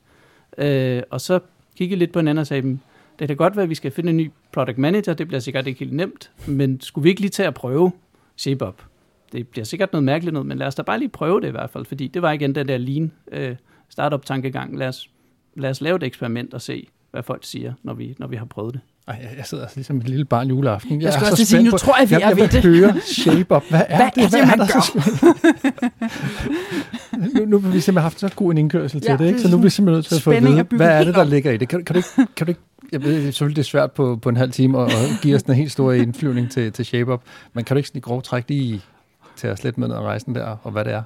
[0.58, 1.39] øh, og så
[1.77, 2.79] kiggede lidt på hinanden og sagde,
[3.19, 5.67] det kan godt være, at vi skal finde en ny product manager, det bliver sikkert
[5.67, 7.91] ikke helt nemt, men skulle vi ikke lige tage at prøve
[8.38, 8.84] ShapeUp?
[9.34, 11.51] det bliver sikkert noget mærkeligt noget, men lad os da bare lige prøve det i
[11.51, 13.56] hvert fald, fordi det var igen den der lean øh,
[13.89, 14.77] startup-tankegang.
[14.77, 15.10] Lad os,
[15.56, 18.45] lad os lave et eksperiment og se, hvad folk siger, når vi, når vi har
[18.45, 18.82] prøvet det.
[19.08, 20.91] Ej, jeg, jeg sidder ligesom et lille barn juleaften.
[20.91, 22.63] Jeg, jeg er også så sige, nu tror jeg, vi er ved det.
[22.63, 23.63] høre shape up.
[23.69, 24.23] Hvad er Hvad det?
[24.23, 24.82] er det, man der gør?
[27.39, 29.38] nu, nu har vi simpelthen haft så god en indkørsel til Ja, det, ikke?
[29.38, 31.04] er så nu er vi simpelthen nødt til at få at vide, er hvad er
[31.04, 31.67] det, der ligger i det?
[31.69, 34.30] Kan, kan, du ikke, kan du ikke jeg ved selvfølgelig, det er svært på, på
[34.30, 37.21] en halv time at, at give os en helt stor indflyvning til, til Shape Up,
[37.54, 38.82] men kan du ikke sådan i grov træk lige
[39.36, 41.02] tage os lidt med ned ad rejsen der, og hvad det er?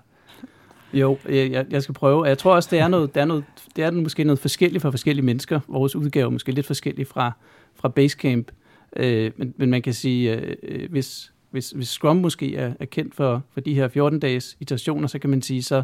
[0.93, 2.25] Jo, jeg, jeg- jeg skal prøve.
[2.25, 3.43] Jeg tror også, det er, noget, det, er noget,
[3.75, 5.59] det er måske noget forskelligt for forskellige mennesker.
[5.67, 7.31] Vores udgave er måske lidt forskellig fra,
[7.75, 8.51] fra Basecamp.
[8.95, 12.85] Øh, men, men man kan sige, øh, øh hvis, hvis, hvis Scrum måske er, er
[12.85, 15.83] kendt for, for de her 14-dages iterationer, så kan man sige, så,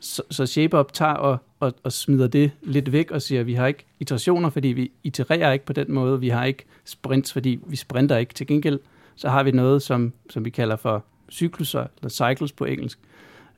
[0.00, 3.54] så, så ShapeUp tager og, og, og smider det lidt væk og siger, at vi
[3.54, 6.20] har ikke iterationer, fordi vi itererer ikke på den måde.
[6.20, 8.34] Vi har ikke sprints, fordi vi sprinter ikke.
[8.34, 8.78] Til gengæld
[9.16, 12.98] så har vi noget, som, som vi kalder for cykluser, eller cycles på engelsk.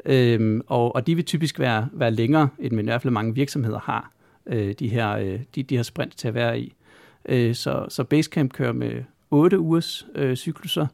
[0.05, 3.79] Øhm, og, og de vil typisk være, være længere, end i hvert fald mange virksomheder
[3.79, 4.13] har,
[4.47, 6.75] øh, de, her, øh, de, de her sprint til at være i.
[7.29, 10.87] Øh, så, så Basecamp kører med 8 ugers øh, cykluser,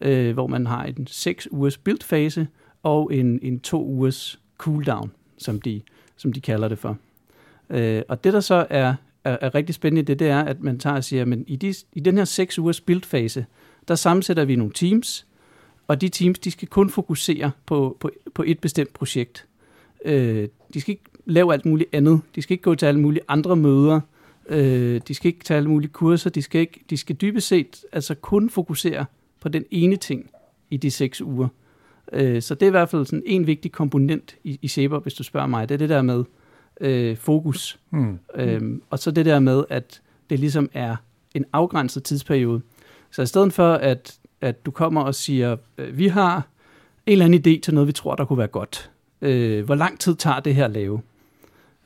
[0.00, 2.48] øh, hvor man har en 6 ugers build-fase
[2.82, 5.82] og en, en 2 ugers cooldown, som de,
[6.16, 6.98] som de kalder det for.
[7.70, 10.78] Øh, og det, der så er, er, er rigtig spændende, det, det er, at man
[10.78, 13.46] tager og siger, men i, de, i den her 6 ugers build-fase,
[13.88, 15.25] der sammensætter vi nogle teams,
[15.88, 19.46] og de teams, de skal kun fokusere på, på, på et bestemt projekt.
[20.04, 22.20] Øh, de skal ikke lave alt muligt andet.
[22.34, 24.00] De skal ikke gå til alle mulige andre møder.
[24.48, 26.30] Øh, de skal ikke tage alle mulige kurser.
[26.30, 29.04] De skal, ikke, de skal dybest set altså kun fokusere
[29.40, 30.30] på den ene ting
[30.70, 31.48] i de seks uger.
[32.12, 35.14] Øh, så det er i hvert fald sådan en vigtig komponent i, i Shaper, hvis
[35.14, 35.68] du spørger mig.
[35.68, 36.24] Det er det der med
[36.80, 37.78] øh, fokus.
[37.90, 38.18] Hmm.
[38.34, 40.96] Øhm, og så det der med, at det ligesom er
[41.34, 42.60] en afgrænset tidsperiode.
[43.10, 46.48] Så i stedet for, at, at du kommer og siger, øh, vi har
[47.06, 48.90] en eller anden idé til noget, vi tror, der kunne være godt.
[49.22, 51.00] Øh, hvor lang tid tager det her at lave?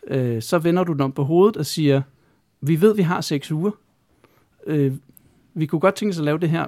[0.06, 2.02] Øh, så vender du den om på hovedet og siger,
[2.60, 3.70] vi ved, vi har seks uger.
[4.66, 4.92] Øh,
[5.54, 6.66] vi kunne godt tænke os at lave det her.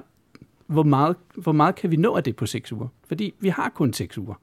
[0.67, 2.89] Hvor meget, hvor meget kan vi nå af det på seks uger?
[3.07, 4.35] Fordi vi har kun seks uger.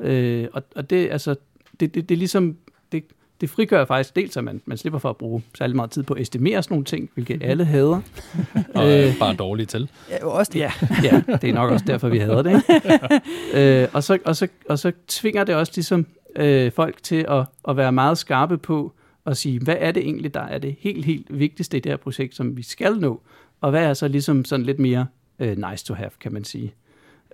[0.00, 1.34] Øh, og, og det, altså,
[1.80, 2.56] det, det, det er ligesom,
[2.92, 3.04] det,
[3.40, 6.14] det frigør faktisk dels, at man, man slipper for at bruge særlig meget tid på
[6.14, 8.00] at estimere sådan nogle ting, hvilket alle hader.
[8.74, 9.90] Og er bare dårlige til.
[10.10, 10.60] Ja, også det.
[10.60, 10.72] Ja,
[11.02, 12.62] ja, det er nok også derfor, vi hader det.
[12.84, 13.82] Ikke?
[13.82, 17.44] øh, og, så, og, så, og så tvinger det også ligesom øh, folk til at,
[17.68, 18.92] at være meget skarpe på
[19.26, 21.96] at sige, hvad er det egentlig, der er det helt, helt vigtigste i det her
[21.96, 23.20] projekt, som vi skal nå,
[23.60, 25.06] og hvad er så ligesom sådan lidt mere
[25.38, 26.74] øh, nice to have, kan man sige.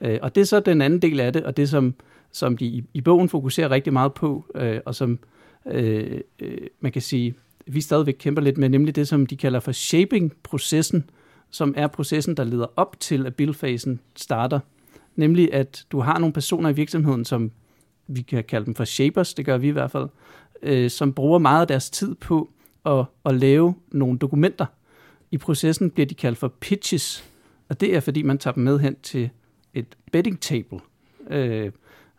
[0.01, 1.95] Øh, og det er så den anden del af det, og det som,
[2.33, 5.19] som de i, i bogen fokuserer rigtig meget på, øh, og som
[5.71, 7.35] øh, øh, man kan sige,
[7.67, 11.11] vi stadigvæk kæmper lidt med, nemlig det, som de kalder for shaping-processen,
[11.51, 14.61] som er processen, der leder op til, at bildfasen starter.
[15.17, 17.51] Nemlig, at du har nogle personer i virksomheden, som
[18.07, 20.09] vi kan kalde dem for shapers, det gør vi i hvert fald,
[20.63, 22.51] øh, som bruger meget af deres tid på
[22.87, 24.67] at, at lave nogle dokumenter.
[25.31, 27.25] I processen bliver de kaldt for pitches,
[27.69, 29.31] og det er, fordi man tager dem med hen til
[29.75, 30.81] et betting table,
[31.31, 31.73] øh,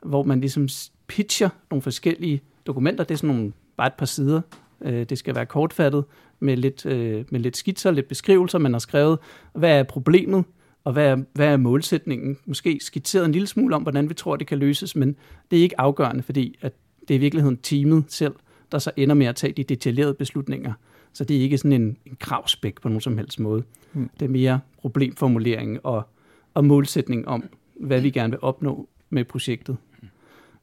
[0.04, 0.68] hvor man ligesom
[1.08, 3.04] pitcher nogle forskellige dokumenter.
[3.04, 4.42] Det er sådan nogle, bare et par sider.
[4.82, 6.04] Øh, det skal være kortfattet
[6.40, 9.20] med lidt, øh, med lidt skitser, lidt beskrivelser, man har skrevet.
[9.54, 10.44] Hvad er problemet,
[10.84, 12.38] og hvad er, hvad er målsætningen?
[12.46, 15.16] Måske skitseret en lille smule om, hvordan vi tror, det kan løses, men
[15.52, 16.74] det er ikke afgørende, fordi at
[17.08, 18.34] det er i virkeligheden teamet selv,
[18.72, 20.74] der så ender med at tage de detaljerede beslutninger.
[21.14, 23.64] Så det er ikke sådan en, en kravspæk på nogen som helst måde.
[23.94, 24.10] Mm.
[24.20, 26.08] Det er mere problemformulering og,
[26.54, 27.44] og målsætning om,
[27.80, 29.78] hvad vi gerne vil opnå med projektet.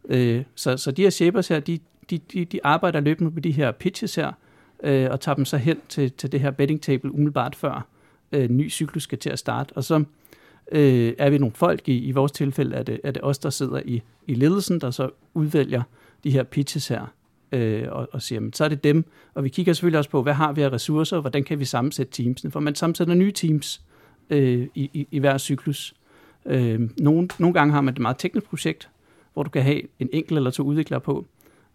[0.08, 1.78] Øh, så, så de her shapers her, de,
[2.10, 4.32] de, de, de arbejder løbende med de her pitches her,
[4.82, 7.86] øh, og tager dem så hen til, til det her betting table umiddelbart før
[8.32, 9.72] øh, ny cyklus skal til at starte.
[9.72, 10.04] Og så
[10.72, 13.50] øh, er vi nogle folk, i, i vores tilfælde er det, er det os, der
[13.50, 15.82] sidder i, i ledelsen, der så udvælger
[16.24, 17.12] de her pitches her,
[17.52, 19.04] øh, og, og siger, men så er det dem.
[19.34, 21.64] Og vi kigger selvfølgelig også på, hvad har vi af ressourcer, og hvordan kan vi
[21.64, 23.82] sammensætte teamsene, for man sammensætter nye teams
[24.30, 25.94] øh, i, i, i hver cyklus.
[26.46, 28.90] Øh, nogle, nogle gange har man et meget teknisk projekt,
[29.32, 31.26] hvor du kan have en enkelt eller to udviklere på.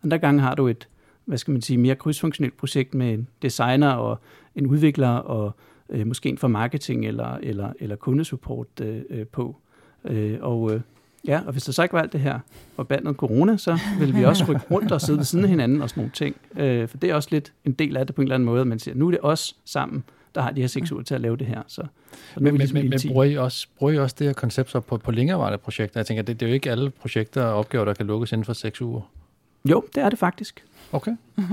[0.03, 0.87] Andre gange har du et,
[1.25, 4.19] hvad skal man sige, mere krydsfunktionelt projekt med en designer og
[4.55, 5.55] en udvikler og
[5.89, 9.55] øh, måske en for marketing eller, eller, eller kundesupport øh, øh, på.
[10.05, 10.81] Øh, og øh,
[11.27, 12.39] ja, og hvis der så ikke var alt det her
[12.75, 15.89] forbandet corona, så vil vi også rykke rundt og sidde ved siden af hinanden og
[15.89, 16.35] sådan nogle ting.
[16.57, 18.61] Øh, for det er også lidt en del af det på en eller anden måde,
[18.61, 20.03] at man siger, nu er det os sammen,
[20.35, 21.61] der har de her seks uger til at lave det her.
[21.67, 21.81] Så,
[22.35, 24.79] Men, men, ligesom men, men bruger, I også, bruger I også det her koncept så
[24.79, 25.99] på, på længerevarende projekter?
[25.99, 28.45] Jeg tænker, det, det er jo ikke alle projekter og opgaver, der kan lukkes inden
[28.45, 29.01] for seks uger.
[29.65, 30.65] Jo, det er det faktisk.
[30.91, 31.15] Okay.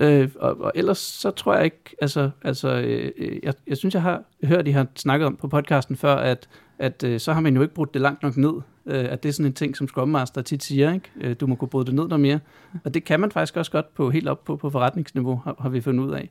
[0.00, 3.94] Øh, og, og ellers så tror jeg ikke, altså, altså øh, øh, jeg, jeg synes,
[3.94, 7.40] jeg har hørt, I har snakket om på podcasten før, at, at øh, så har
[7.40, 8.52] man jo ikke brudt det langt nok ned.
[8.86, 11.10] Øh, at det er sådan en ting, som Scrum Master tit siger, ikke?
[11.20, 12.40] Øh, du må kunne bryde det ned noget mere.
[12.84, 15.68] Og det kan man faktisk også godt på helt op på, på forretningsniveau, har, har
[15.68, 16.30] vi fundet ud af.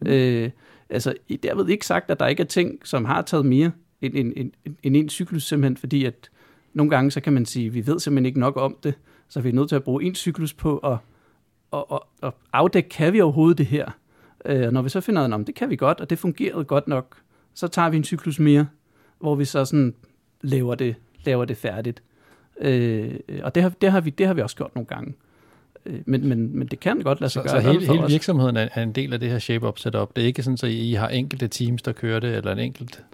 [0.00, 0.06] Mm.
[0.06, 0.50] Øh,
[0.90, 4.32] altså, derved ikke sagt, at der ikke er ting, som har taget mere end en,
[4.36, 6.30] en, en, en, en cyklus, simpelthen fordi, at
[6.74, 8.94] nogle gange, så kan man sige, at vi ved simpelthen ikke nok om det,
[9.32, 10.98] så vi er nødt til at bruge en cyklus på at,
[11.72, 13.90] at, at, at afdække, kan vi overhovedet det her?
[14.44, 16.88] Øh, når vi så finder ud af, det kan vi godt, og det fungerede godt
[16.88, 17.16] nok,
[17.54, 18.66] så tager vi en cyklus mere,
[19.18, 19.94] hvor vi så sådan
[20.40, 22.02] laver det, laver det færdigt.
[22.60, 25.14] Øh, og det har, det, har vi, det har vi også gjort nogle gange.
[25.86, 27.62] Øh, men, men, men det kan godt lade sig så, gøre.
[27.62, 30.16] Så hele, hele virksomheden er, er en del af det her shape-up setup.
[30.16, 33.04] Det er ikke sådan, at I har enkelte teams, der kører det, eller en enkelt...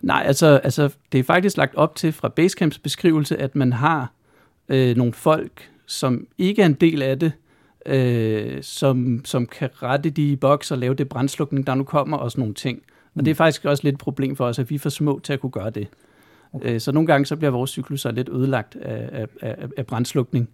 [0.00, 4.12] Nej, altså, altså det er faktisk lagt op til fra Basecamps beskrivelse, at man har
[4.68, 7.32] øh, nogle folk, som ikke er en del af det,
[7.86, 12.30] øh, som, som kan rette de boks og lave det brændslukning, der nu kommer, og
[12.30, 12.82] sådan nogle ting.
[12.88, 13.24] Og mm.
[13.24, 15.32] det er faktisk også lidt et problem for os, at vi er for små til
[15.32, 15.88] at kunne gøre det.
[16.52, 16.74] Okay.
[16.74, 20.48] Øh, så nogle gange så bliver vores cykluser lidt ødelagt af, af, af, af brændslukning.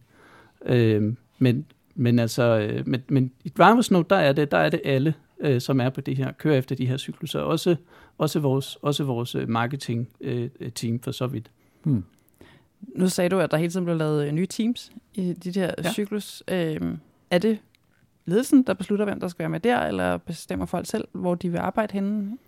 [0.66, 4.81] Øh, men, men altså, øh, men, men i Driversnow, der er det, der er det
[4.85, 7.40] alle, øh, som er på det her, kører efter de her cykluser.
[7.40, 7.77] Også,
[8.18, 11.51] også vores, også vores marketing øh, team for så vidt.
[11.83, 12.05] Hmm.
[12.80, 15.92] Nu sagde du, at der hele tiden blev lavet nye teams i de her ja.
[15.92, 16.42] cyklus.
[16.48, 16.80] Øh,
[17.30, 17.58] er det
[18.26, 21.50] ledelsen, der beslutter, hvem der skal være med der, eller bestemmer folk selv, hvor de
[21.50, 22.38] vil arbejde henne?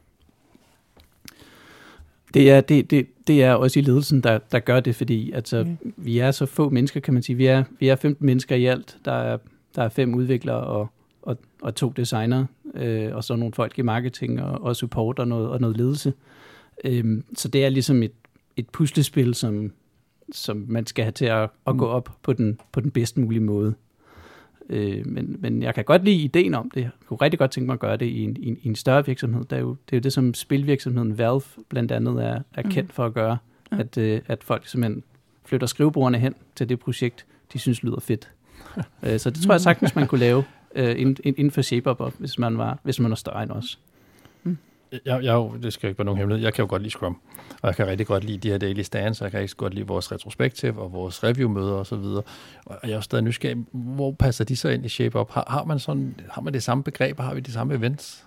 [2.34, 5.64] Det er, det, det, det er også i ledelsen, der, der gør det, fordi altså,
[5.64, 5.92] mm.
[5.96, 7.36] vi er så få mennesker, kan man sige.
[7.36, 8.96] Vi er, vi er 15 mennesker i alt.
[9.04, 9.38] Der er,
[9.76, 10.88] der er fem udviklere og,
[11.22, 15.28] og, og to designer, øh, og så nogle folk i marketing og, og support og
[15.28, 16.12] noget, og noget ledelse.
[16.84, 18.12] Øhm, så det er ligesom et,
[18.56, 19.72] et puslespil, som,
[20.32, 21.78] som man skal have til at, at mm.
[21.78, 23.74] gå op på den, på den bedst mulige måde.
[24.68, 26.80] Øh, men, men jeg kan godt lide ideen om det.
[26.80, 28.76] Jeg kunne rigtig godt tænke mig at gøre det i en, i en, i en
[28.76, 29.44] større virksomhed.
[29.44, 32.88] Det er, jo, det er jo det, som spilvirksomheden Valve blandt andet er, er kendt
[32.88, 32.94] mm.
[32.94, 33.38] for at gøre.
[33.72, 33.80] Mm.
[33.80, 35.02] At, øh, at folk simpelthen
[35.44, 38.30] flytter skrivebordene hen til det projekt, de synes lyder fedt.
[39.02, 42.58] øh, så det tror jeg sagtens, man kunne lave øh, inden for ShapeUp, hvis man
[42.58, 43.78] var, hvis man var større end os.
[45.04, 46.44] Jeg, jeg, det skal ikke være nogen hemmelighed.
[46.44, 47.20] Jeg kan jo godt lide Scrum,
[47.62, 49.74] og jeg kan rigtig godt lide de her daily stands, og jeg kan rigtig godt
[49.74, 51.94] lide vores retrospektiv og vores review-møder osv.
[51.94, 52.24] Og,
[52.66, 55.30] og jeg er jo stadig nysgerrig, hvor passer de så ind i ShapeUp?
[55.30, 58.24] Har, har, man sådan, har man det samme begreb, har vi de samme events?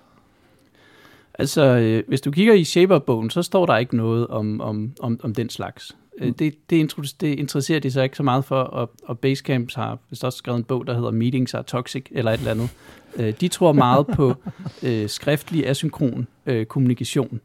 [1.34, 5.20] Altså, øh, hvis du kigger i ShapeUp-bogen, så står der ikke noget om, om, om,
[5.24, 5.96] om den slags.
[6.18, 6.34] Øh, mm.
[6.34, 10.24] Det, det, det interesserer de sig ikke så meget for, og, og Basecamps har vist
[10.24, 12.70] også skrevet en bog, der hedder Meetings are Toxic, eller et eller andet.
[13.16, 14.34] Øh, de tror meget på
[14.88, 17.40] øh, skriftlig asynkron øh, kommunikation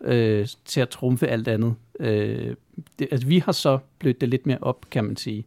[0.00, 1.74] øh, til at trumfe alt andet.
[2.00, 2.54] Øh,
[2.98, 5.44] det, altså, vi har så blødt det lidt mere op, kan man sige,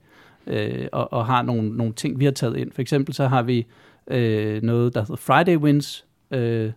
[0.47, 2.71] øh, og, og har nogle, nogle ting, vi har taget ind.
[2.71, 3.65] For eksempel så har vi
[4.07, 6.71] øh, noget, der hedder Friday Wins, øh,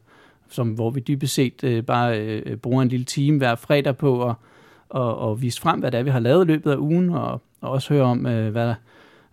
[0.49, 4.29] som, hvor vi dybest set øh, bare øh, bruger en lille time hver fredag på
[4.29, 4.35] at
[4.95, 7.41] og, og vise frem, hvad det er, vi har lavet i løbet af ugen, og,
[7.61, 8.75] og også høre om, øh, hvad, der,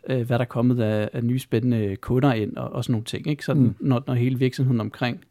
[0.10, 3.06] øh, hvad der er kommet af, af nye spændende kunder ind, og, og sådan nogle
[3.06, 3.45] ting, ikke?
[3.45, 3.76] Sådan, mm.
[3.80, 5.26] når, når hele virksomheden omkring.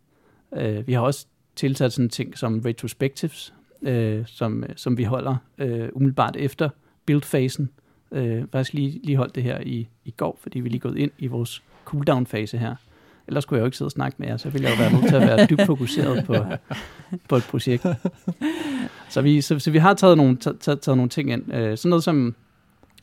[0.56, 5.88] Øh, vi har også tilsat sådan ting som retrospectives, øh, som, som vi holder øh,
[5.92, 6.68] umiddelbart efter
[7.06, 7.70] build-fasen.
[8.12, 11.10] Øh, faktisk lige, lige holdt det her i, i går, fordi vi lige gået ind
[11.18, 12.74] i vores cooldown-fase her.
[13.26, 14.92] Ellers skulle jeg jo ikke sidde og snakke med jer, så ville jeg jo være
[14.92, 16.34] nødt til at være dybt fokuseret på,
[17.28, 17.86] på et projekt.
[19.10, 21.54] Så vi, så, så vi har taget nogle, taget, taget nogle ting ind.
[21.54, 22.34] Øh, sådan noget som,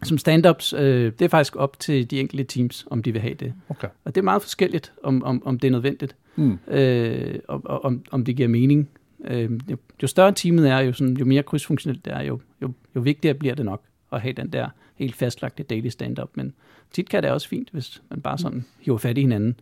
[0.03, 3.33] som stand-ups, øh, det er faktisk op til de enkelte teams, om de vil have
[3.33, 3.53] det.
[3.69, 3.87] Okay.
[4.05, 6.59] Og det er meget forskelligt, om, om, om det er nødvendigt, mm.
[6.67, 8.89] øh, og, og om, om det giver mening.
[9.25, 12.71] Øh, jo, jo større teamet er, jo, sådan, jo mere krydsfunktionelt det er, jo, jo,
[12.95, 16.29] jo vigtigere bliver det nok at have den der helt fastlagte daily stand-up.
[16.33, 16.53] Men
[16.91, 19.59] tit kan det også fint, hvis man bare sådan hiver fat i hinanden,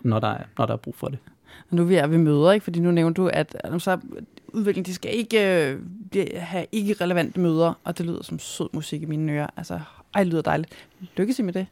[0.00, 1.18] når der er, når der er brug for det.
[1.70, 2.64] Og nu er vi møder, ikke?
[2.64, 3.98] fordi nu nævnte du, at så
[4.48, 5.78] udvikling, de skal ikke øh,
[6.36, 9.46] have ikke relevante møder, og det lyder som sød musik i mine ører.
[9.56, 9.80] Altså,
[10.14, 10.72] ej, det lyder dejligt.
[11.16, 11.66] Lykkes I med det?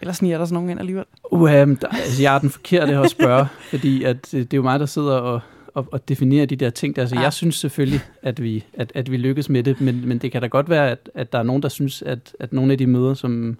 [0.00, 1.04] Eller sniger der sådan nogen ind alligevel?
[1.32, 4.62] Uh, der, altså, jeg er den forkerte at spørge, fordi at, øh, det er jo
[4.62, 5.40] mig, der sidder og,
[5.74, 6.98] og, og definerer de der ting.
[6.98, 7.22] Altså, ja.
[7.22, 10.42] Jeg synes selvfølgelig, at vi, at, at vi lykkes med det, men, men det kan
[10.42, 12.86] da godt være, at, at der er nogen, der synes, at, at nogle af de
[12.86, 13.58] møder, som,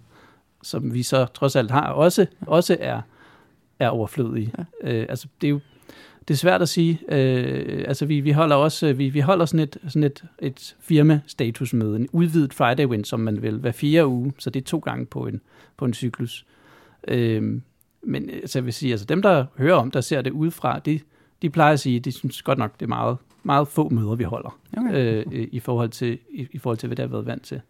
[0.62, 3.00] som vi så trods alt har, også, også er,
[3.78, 4.52] er overflødige.
[4.58, 4.92] Ja.
[4.92, 5.60] Øh, altså, det er jo
[6.28, 7.00] det er svært at sige.
[7.08, 11.96] Øh, altså, vi, vi holder også vi, vi holder sådan et, sådan et, et firma-statusmøde,
[11.96, 15.06] en udvidet Friday Win, som man vil, hver fire uge, så det er to gange
[15.06, 15.40] på en,
[15.76, 16.46] på en cyklus.
[17.08, 17.60] Øh,
[18.02, 21.00] men altså, jeg vil sige, altså dem, der hører om, der ser det udefra, de,
[21.42, 24.24] de plejer at sige, de synes godt nok, det er meget, meget få møder, vi
[24.24, 25.24] holder, okay.
[25.32, 27.60] øh, i, forhold til, i, i forhold til, hvad der har været vant til.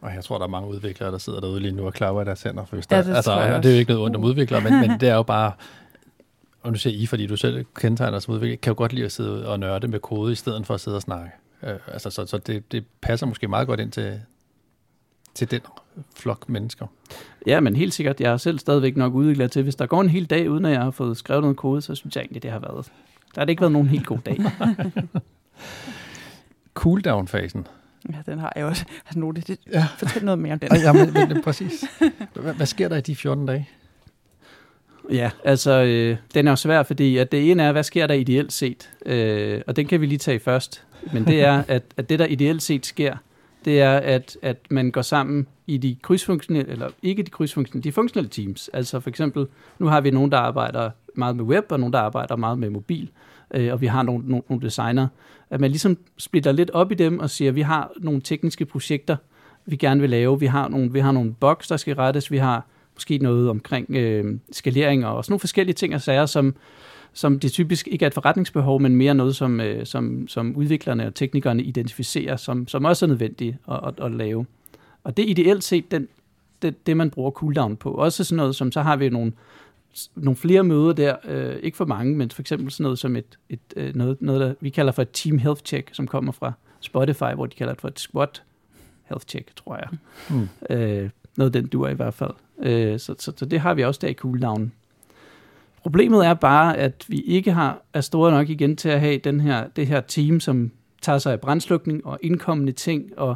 [0.00, 2.24] Og jeg tror, der er mange udviklere, der sidder derude lige nu og klapper i
[2.24, 2.64] deres hænder.
[2.64, 4.90] For hvis ja, det, altså, det er jo ikke noget ondt om udviklere, men, men
[5.00, 5.52] det er jo bare
[6.66, 9.12] og nu siger I, fordi du selv kendetegner som udvikler, kan jo godt lide at
[9.12, 11.30] sidde og nørde med kode, i stedet for at sidde og snakke.
[11.62, 14.20] Øh, altså, så så det, det passer måske meget godt ind til,
[15.34, 15.60] til den
[16.16, 16.86] flok mennesker.
[17.46, 18.20] Ja, men helt sikkert.
[18.20, 20.72] Jeg er selv stadigvæk nok udviklet til, hvis der går en hel dag, uden at
[20.72, 22.86] jeg har fået skrevet noget kode, så synes jeg egentlig, det har været.
[23.34, 24.38] Der har det ikke været nogen helt god dag.
[26.74, 27.66] Cooldown-fasen.
[28.12, 28.84] Ja, den har jeg også.
[29.06, 29.86] Altså, nu, det, det, Ja.
[29.98, 30.68] Fortæl noget mere om den.
[30.76, 31.84] Ja, men, men, præcis.
[32.34, 33.68] Hvad, hvad sker der i de 14 dage?
[35.10, 38.14] Ja, altså, øh, den er jo svær, fordi at det ene er, hvad sker der
[38.14, 38.90] ideelt set?
[39.06, 40.84] Øh, og den kan vi lige tage først.
[41.12, 43.16] Men det er, at, at det, der ideelt set sker,
[43.64, 47.92] det er, at, at man går sammen i de krydsfunktionelle, eller ikke de krydsfunktionelle, de
[47.92, 48.70] funktionelle teams.
[48.72, 49.46] Altså for eksempel,
[49.78, 52.70] nu har vi nogen, der arbejder meget med web, og nogen, der arbejder meget med
[52.70, 53.10] mobil,
[53.54, 55.08] øh, og vi har nogle, nogle, nogle designer.
[55.50, 58.64] At man ligesom splitter lidt op i dem og siger, at vi har nogle tekniske
[58.64, 59.16] projekter,
[59.66, 60.40] vi gerne vil lave.
[60.40, 62.30] Vi har nogle, vi har nogle bugs, der skal rettes.
[62.30, 66.54] Vi har måske noget omkring øh, skalering og sådan nogle forskellige ting og sager, som,
[67.12, 71.06] som det typisk ikke er et forretningsbehov, men mere noget, som, øh, som, som udviklerne
[71.06, 74.46] og teknikerne identificerer, som, som også er nødvendigt at, at, at lave.
[75.04, 76.08] Og det er ideelt set den,
[76.62, 77.90] det, det, man bruger cooldown på.
[77.90, 79.32] Også sådan noget som, så har vi nogle,
[80.14, 83.38] nogle flere møder der, øh, ikke for mange, men for eksempel sådan noget som et,
[83.48, 86.52] et øh, noget, noget, der vi kalder for et team health check, som kommer fra
[86.80, 88.40] Spotify, hvor de kalder det for et squad
[89.04, 89.88] health check, tror jeg.
[90.30, 90.48] Hmm.
[90.70, 92.30] Øh, noget den duer i hvert fald.
[92.58, 94.72] Øh, så, så, så det har vi også der i cooldown.
[95.82, 99.40] Problemet er bare, at vi ikke har er store nok igen til at have den
[99.40, 100.70] her, det her team, som
[101.02, 103.34] tager sig af brandslukning og indkommende ting, og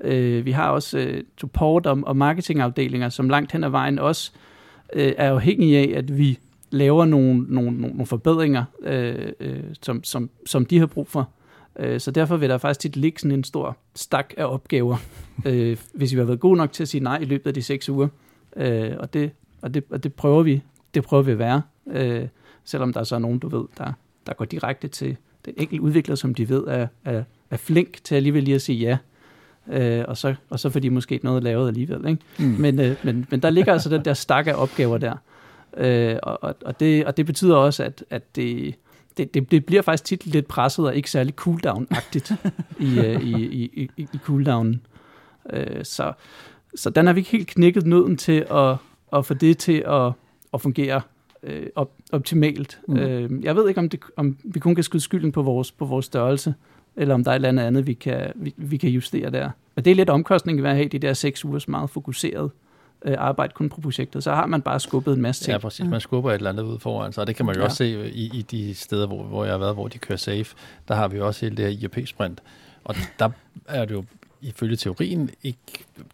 [0.00, 4.32] øh, vi har også øh, support og, og marketingafdelinger, som langt hen ad vejen også
[4.34, 4.49] øh,
[4.92, 6.38] Øh, er afhængige af, at vi
[6.70, 11.30] laver nogle, nogle, nogle, forbedringer, øh, øh, som, som, som de har brug for.
[11.78, 14.96] Øh, så derfor vil der faktisk tit ligge sådan en stor stak af opgaver,
[15.46, 17.62] øh, hvis vi har været gode nok til at sige nej i løbet af de
[17.62, 18.08] seks uger.
[18.56, 19.30] Øh, og, det,
[19.62, 20.62] og, det, og det prøver vi
[20.94, 22.28] det prøver vi at være, øh,
[22.64, 23.92] selvom der er så nogen, du ved, der,
[24.26, 28.14] der går direkte til den enkelte udvikler, som de ved er, er, er flink til
[28.14, 28.98] alligevel lige at sige ja,
[29.68, 32.08] øh, og, så, og så får de måske noget lavet alligevel.
[32.08, 32.22] Ikke?
[32.38, 32.44] Mm.
[32.44, 35.14] Men, øh, men, men der ligger altså den der stak af opgaver der,
[35.76, 38.74] øh, og, og, det, og det betyder også, at, at det,
[39.16, 42.34] det, det, det bliver faktisk tit lidt presset og ikke særlig cooldown-agtigt
[42.78, 44.80] i, øh, i, i, i, i cooldownen.
[45.52, 46.12] Øh, så,
[46.74, 48.76] så den har vi ikke helt knækket nøden til at,
[49.12, 50.12] at få det til at,
[50.54, 51.00] at fungere
[51.42, 52.80] øh, op, optimalt.
[52.88, 52.96] Mm.
[52.96, 55.84] Øh, jeg ved ikke, om, det, om vi kun kan skyde skylden på vores, på
[55.84, 56.54] vores størrelse,
[56.96, 59.50] eller om der er et eller andet andet, vi kan, vi, vi kan justere der.
[59.74, 62.50] Men det er lidt omkostning ved at have de der seks ugers meget fokuseret
[63.04, 64.24] øh, arbejde kun på projektet.
[64.24, 65.52] Så har man bare skubbet en masse ting.
[65.52, 65.86] Ja, præcis.
[65.86, 67.64] Man skubber et eller andet ud foran sig, og det kan man jo Ja.
[67.64, 70.56] også se i, i de steder, hvor, hvor jeg har været, hvor de kører safe.
[70.88, 72.40] Der har vi jo også hele det her IRP-sprint,
[72.84, 73.30] og der
[73.68, 74.04] er det jo
[74.42, 75.58] ifølge teorien ikke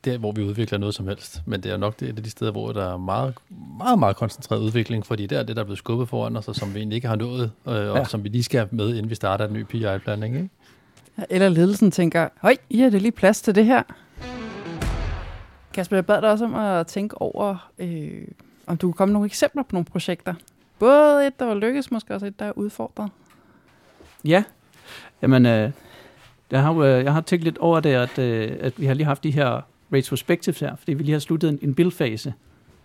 [0.04, 2.30] der, hvor vi udvikler noget som helst, men det er nok det, et af de
[2.30, 3.34] steder, hvor der er meget,
[3.78, 6.54] meget, meget koncentreret udvikling, fordi der er det, der er blevet skubbet foran os, og
[6.54, 8.04] som vi egentlig ikke har nået, øh, og Ja.
[8.04, 10.36] som vi lige skal have med, inden vi starter en ny PI-blanding.
[10.36, 10.48] Ikke?
[11.30, 13.82] Eller ledelsen tænker, høj, I har det lige plads til det her.
[15.74, 18.28] Kasper, jeg bad dig også om at tænke over, øh,
[18.66, 20.34] om du kunne komme nogle eksempler på nogle projekter.
[20.78, 23.10] Både et, der var lykkes, måske også et, der er udfordret.
[24.24, 24.44] Ja,
[25.22, 25.70] jamen, øh,
[26.50, 29.06] jeg, har, øh, jeg har tænkt lidt over det, at, øh, at vi har lige
[29.06, 29.60] haft de her
[29.92, 32.34] retrospectives her, fordi vi lige har sluttet en, en build-fase.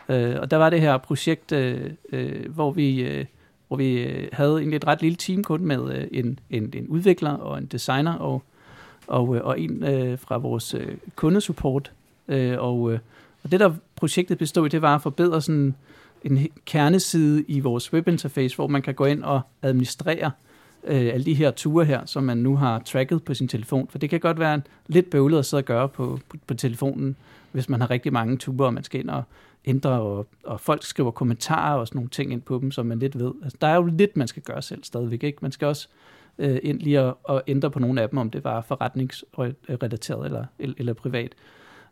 [0.10, 3.26] Øh, og der var det her projekt, øh, øh, hvor vi, øh,
[3.72, 6.88] hvor vi øh, havde egentlig et ret lille team kun med øh, en, en, en
[6.88, 8.44] udvikler og en designer og,
[9.08, 11.92] og, øh, og en øh, fra vores øh, kundesupport.
[12.28, 13.00] Øh, og, øh,
[13.44, 15.76] og det der projektet bestod i, det var at forbedre sådan
[16.24, 20.32] en kerneside i vores webinterface, hvor man kan gå ind og administrere
[20.84, 23.88] øh, alle de her ture her, som man nu har tracket på sin telefon.
[23.88, 26.54] For det kan godt være en lidt bøvlet at sidde og gøre på, på, på
[26.54, 27.16] telefonen,
[27.52, 29.24] hvis man har rigtig mange ture, og man skal ind og
[29.66, 33.00] ændre, og, og folk skriver kommentarer og sådan nogle ting ind på dem, som man
[33.00, 33.32] lidt ved.
[33.44, 35.24] Altså, der er jo lidt, man skal gøre selv stadigvæk.
[35.24, 35.38] Ikke?
[35.42, 35.88] Man skal også
[36.38, 40.46] øh, ind lige at, at ændre på nogle af dem, om det var forretningsrelateret eller,
[40.60, 41.36] eller, eller privat.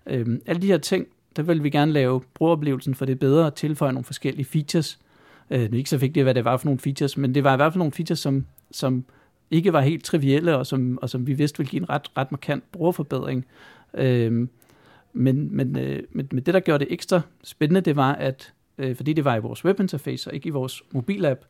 [0.05, 3.55] Øhm, alle de her ting, der vil vi gerne lave brugeroplevelsen, for det bedre og
[3.55, 4.99] tilføje nogle forskellige features.
[5.49, 7.53] Øh, det er ikke så vigtigt, hvad det var for nogle features, men det var
[7.53, 9.05] i hvert fald nogle features, som, som
[9.51, 12.31] ikke var helt trivielle, og som, og som vi vidste ville give en ret, ret
[12.31, 13.45] markant brugerforbedring.
[13.93, 14.47] Øh,
[15.19, 18.95] men, men, øh, men, men det, der gjorde det ekstra spændende, det var, at øh,
[18.95, 21.41] fordi det var i vores webinterface og ikke i vores mobilapp,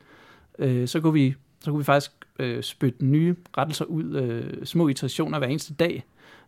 [0.59, 4.88] øh, så, kunne vi, så kunne vi faktisk øh, spytte nye rettelser ud, øh, små
[4.88, 6.03] iterationer hver eneste dag.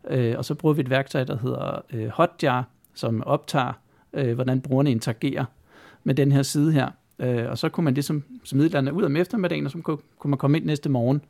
[0.10, 3.74] Øh, og så bruger vi et værktøj, der hedder øh, Hotjar, som optager,
[4.14, 5.46] øh, hvordan brugerne interagerer
[6.04, 6.90] med den her side her.
[7.20, 10.30] Øh, og så kunne man ligesom smide et ud om eftermiddagen, og så kunne, kunne
[10.30, 11.22] man komme ind næste morgen,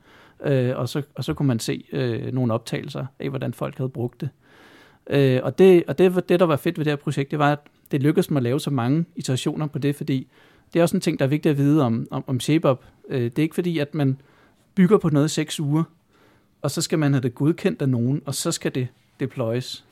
[0.44, 3.90] øh, og, så, og så kunne man se øh, nogle optagelser af, hvordan folk havde
[3.90, 4.30] brugt det.
[5.10, 7.52] Øh, og det, og det, det, der var fedt ved det her projekt, det var,
[7.52, 7.60] at
[7.92, 10.28] det lykkedes mig at lave så mange iterationer på det, fordi
[10.74, 12.84] det er også en ting, der er vigtigt at vide om, om, om ShapeUp.
[13.10, 14.18] Øh, det er ikke fordi, at man
[14.76, 15.84] bygger på noget i seks uger,
[16.62, 18.88] og så skal man have det godkendt af nogen, og så skal det
[19.20, 19.86] deployes.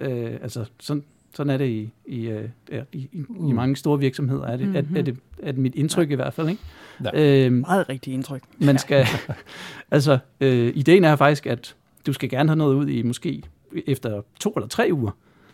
[0.00, 1.04] Øh, altså, sådan,
[1.34, 3.48] sådan er det i, i, øh, ja, i, i, mm.
[3.48, 4.96] i mange store virksomheder, er det, mm-hmm.
[4.96, 6.12] er, er, det, er det mit indtryk ja.
[6.12, 6.48] i hvert fald.
[6.48, 6.62] Ikke?
[7.04, 7.44] Ja.
[7.46, 8.42] Øhm, Meget rigtigt indtryk.
[8.58, 9.06] Man skal,
[9.90, 13.42] altså, øh, ideen er faktisk, at du skal gerne have noget ud i måske
[13.86, 15.10] efter to eller tre uger,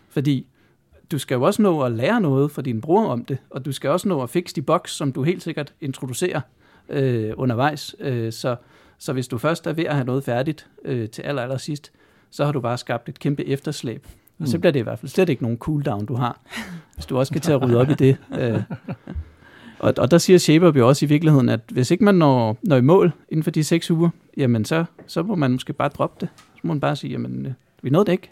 [0.09, 0.47] fordi
[1.11, 3.71] du skal jo også nå at lære noget for din bror om det, og du
[3.71, 6.41] skal også nå at fikse de bugs, som du helt sikkert introducerer
[6.89, 7.95] øh, undervejs.
[7.99, 8.55] Øh, så,
[8.97, 11.91] så hvis du først er ved at have noget færdigt øh, til aller, aller sidst,
[12.31, 14.07] så har du bare skabt et kæmpe efterslæb.
[14.39, 14.61] Og så mm.
[14.61, 16.39] bliver det i hvert fald slet ikke nogen cooldown, du har,
[16.93, 18.17] hvis du også skal til at rydde op i det.
[18.39, 18.61] Øh.
[19.79, 22.75] Og, og der siger Shaper jo også i virkeligheden, at hvis ikke man når, når
[22.75, 26.17] i mål inden for de seks uger, jamen så, så må man måske bare droppe
[26.21, 26.29] det.
[26.37, 27.51] Så må man bare sige, jamen øh,
[27.85, 28.31] vi nåede det ikke.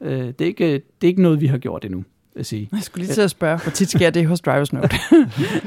[0.00, 2.04] Øh, det, er ikke det er ikke noget, vi har gjort endnu
[2.36, 2.68] at sige.
[2.72, 4.96] Jeg skulle lige til at spørge, hvor tit sker det hos Drivers Note?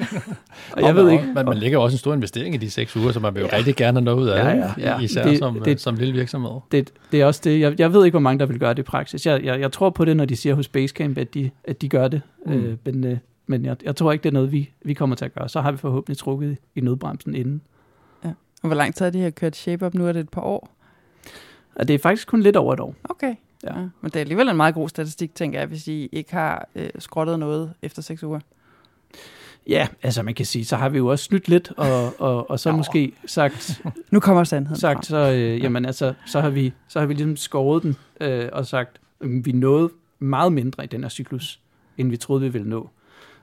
[0.75, 1.23] og jeg ved ikke.
[1.35, 3.47] Man, man lægger også en stor investering i de seks uger, så man vil jo
[3.51, 3.57] ja.
[3.57, 4.99] rigtig gerne have noget ud af ja, ja, ja.
[4.99, 6.51] især det, som, det, som lille virksomhed.
[6.71, 7.59] Det, det er også det.
[7.59, 9.25] Jeg, jeg ved ikke, hvor mange der vil gøre det i praksis.
[9.25, 11.89] Jeg, jeg, jeg tror på det, når de siger hos Basecamp, at de, at de
[11.89, 12.21] gør det.
[12.45, 12.53] Mm.
[12.53, 13.17] Øh, men øh,
[13.47, 15.49] men jeg, jeg tror ikke, det er noget, vi, vi kommer til at gøre.
[15.49, 17.61] Så har vi forhåbentlig trukket i nødbremsen inden.
[18.23, 18.29] Ja.
[18.61, 20.07] Og hvor lang tid har de her kørt Shape Up nu?
[20.07, 20.74] Er det et par år?
[21.75, 22.95] Og det er faktisk kun lidt over et år.
[23.03, 23.35] Okay.
[23.63, 23.79] Ja.
[23.79, 23.87] ja.
[24.01, 26.89] Men det er alligevel en meget god statistik, tænker jeg, hvis I ikke har øh,
[26.99, 28.39] skrottet noget efter seks uger.
[29.67, 32.59] Ja, altså man kan sige, så har vi jo også snydt lidt, og, og, og
[32.59, 32.77] så Nå.
[32.77, 33.81] måske sagt...
[34.11, 37.37] nu kommer sandheden Sagt, så, øh, jamen altså, så har vi, så har vi ligesom
[37.37, 41.59] skåret den, øh, og sagt, øh, vi nåede meget mindre i den her cyklus,
[41.97, 42.89] end vi troede, vi ville nå.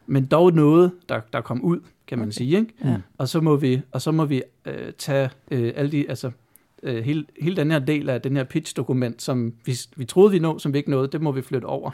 [0.07, 2.33] Men dog noget, der, der kom ud, kan man okay.
[2.33, 2.59] sige.
[2.59, 2.75] Ikke?
[2.85, 2.97] Ja.
[3.19, 6.31] Og så må vi, og så må vi øh, tage øh, alle de, altså
[6.83, 10.39] øh, hele, hele den her del af den her pitch-dokument, som vi, vi troede, vi
[10.39, 11.91] nå, som vi ikke nåede, det må vi flytte over.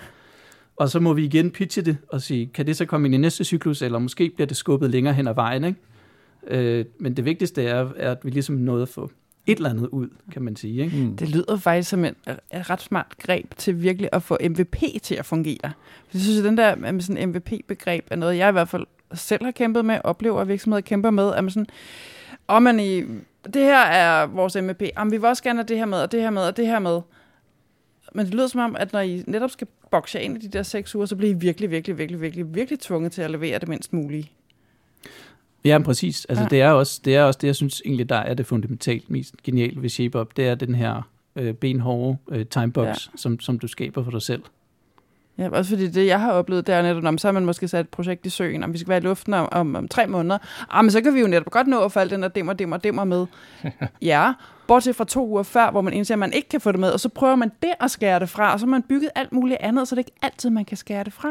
[0.76, 3.18] Og så må vi igen pitche det og sige, kan det så komme ind i
[3.18, 5.64] næste cyklus, eller måske bliver det skubbet længere hen ad vejen.
[5.64, 5.78] Ikke?
[6.46, 9.10] Øh, men det vigtigste er, er, at vi ligesom nåede at få
[9.46, 10.84] et eller andet ud, kan man sige.
[10.84, 10.96] Ikke?
[10.96, 11.16] Mm.
[11.16, 15.14] Det lyder faktisk som et, et ret smart greb til virkelig at få MVP til
[15.14, 15.72] at fungere.
[16.08, 18.86] For jeg synes, at den der med sådan MVP-begreb er noget, jeg i hvert fald
[19.14, 21.66] selv har kæmpet med, oplever, at virksomheder kæmper med, at man sådan,
[22.48, 23.00] og man i,
[23.44, 26.12] det her er vores MVP, Jamen, vi vil også gerne have det her med, og
[26.12, 27.00] det her med, og det her med.
[28.12, 30.62] Men det lyder som om, at når I netop skal bokse ind i de der
[30.62, 33.68] seks uger, så bliver I virkelig, virkelig, virkelig, virkelig, virkelig tvunget til at levere det
[33.68, 34.30] mindst mulige.
[35.64, 36.24] Ja, præcis.
[36.24, 36.48] Altså, ja.
[36.48, 39.42] det, er også, det er også det, jeg synes egentlig, der er det fundamentalt mest
[39.42, 40.36] genialt ved ShapeUp.
[40.36, 41.02] Det er den her
[41.36, 42.94] øh, benhårde øh, timebox, ja.
[43.16, 44.42] som, som du skaber for dig selv.
[45.38, 47.68] Ja, også fordi det, jeg har oplevet, det er netop, om så har man måske
[47.68, 50.06] sat et projekt i søen, om vi skal være i luften om, om, om tre
[50.06, 50.38] måneder.
[50.70, 52.76] Ah, men så kan vi jo netop godt nå at falde den der dimmer, dimmer,
[52.76, 53.26] dimmer med.
[54.02, 54.32] ja,
[54.66, 56.90] bortset fra to uger før, hvor man indser, at man ikke kan få det med,
[56.90, 59.32] og så prøver man det at skære det fra, og så har man bygget alt
[59.32, 61.28] muligt andet, så det er ikke altid, man kan skære det fra.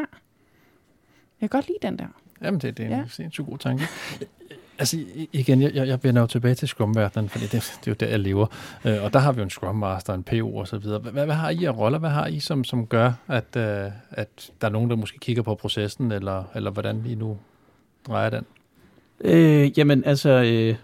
[1.40, 2.06] Jeg kan godt lide den der.
[2.42, 3.84] Jamen, det, det er en sindssygt god tanke.
[4.78, 4.98] Altså
[5.32, 8.20] igen, jeg, jeg vender jo tilbage til Scrum-verdenen, fordi det, det er jo der, jeg
[8.20, 8.46] lever.
[8.84, 10.98] Øh, og der har vi jo en Scrum Master, en PO og så videre.
[10.98, 11.98] Hvad, hvad har I af roller?
[11.98, 15.42] Hvad har I, som, som gør, at, øh, at der er nogen, der måske kigger
[15.42, 17.38] på processen, eller, eller hvordan I nu
[18.06, 18.44] drejer den?
[19.20, 20.76] Øh, jamen altså, øh,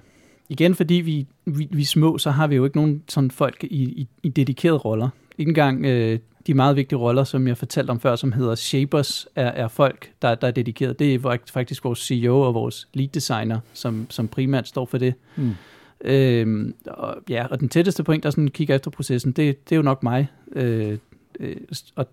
[0.49, 3.65] igen fordi vi, vi, vi er små, så har vi jo ikke nogen sådan folk
[3.65, 5.09] i, i, i dedikerede roller.
[5.39, 9.27] Ikke engang øh, de meget vigtige roller, som jeg fortalte om før, som hedder shapers,
[9.35, 10.99] er, er folk, der, der er dedikeret.
[10.99, 15.15] Det er faktisk vores CEO og vores lead designer, som, som primært står for det.
[15.37, 15.55] Mm.
[16.01, 19.77] Øhm, og, ja, og den tætteste point, der sådan kigger efter processen, det, det er
[19.77, 20.29] jo nok mig.
[20.53, 20.99] Øh,
[21.41, 21.57] øh,
[21.95, 22.07] og,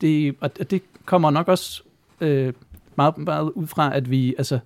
[0.00, 1.82] det, og det kommer nok også
[2.20, 2.52] øh,
[2.96, 4.58] meget, meget ud fra, at vi, altså,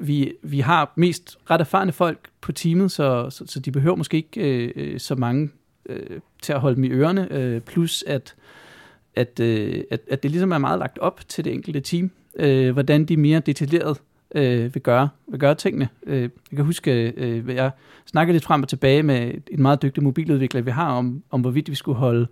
[0.00, 4.16] vi, vi har mest ret erfarne folk på teamet, så, så, så de behøver måske
[4.16, 5.50] ikke øh, øh så mange
[5.86, 8.34] øh, til at holde dem i ørerne, øh, plus at,
[9.14, 12.72] at, øh, at, at det ligesom er meget lagt op til det enkelte team, øh,
[12.72, 13.98] hvordan de mere detaljeret
[14.34, 15.88] øh, vil, gøre, vil gøre tingene.
[16.06, 17.70] Øh, jeg kan huske, øh, jeg
[18.06, 21.70] snakkede lidt frem og tilbage med en meget dygtig mobiludvikler, vi har, om, om hvorvidt
[21.70, 22.26] vi skulle holde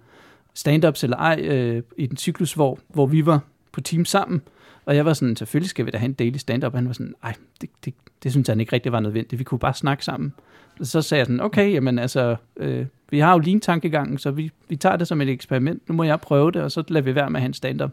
[0.55, 3.41] stand-ups eller ej øh, i den cyklus, hvor, hvor vi var
[3.73, 4.43] på team sammen.
[4.85, 6.75] Og jeg var sådan, selvfølgelig skal vi da have en daily stand-up.
[6.75, 9.39] Han var sådan, nej, det, det, det synes han ikke rigtig var nødvendigt.
[9.39, 10.35] Vi kunne bare snakke sammen.
[10.83, 14.77] Så sagde jeg sådan, okay, jamen altså, øh, vi har jo lean-tankegangen, så vi, vi
[14.77, 15.89] tager det som et eksperiment.
[15.89, 17.91] Nu må jeg prøve det, og så lader vi være med at have en stand-up.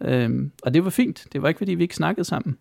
[0.00, 1.26] Øhm, og det var fint.
[1.32, 2.56] Det var ikke, fordi vi ikke snakkede sammen.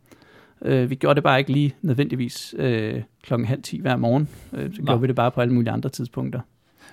[0.62, 4.30] Øh, vi gjorde det bare ikke lige nødvendigvis øh, klokken halv ti hver morgen.
[4.54, 4.86] Øh, så Nå.
[4.86, 6.40] gjorde vi det bare på alle mulige andre tidspunkter.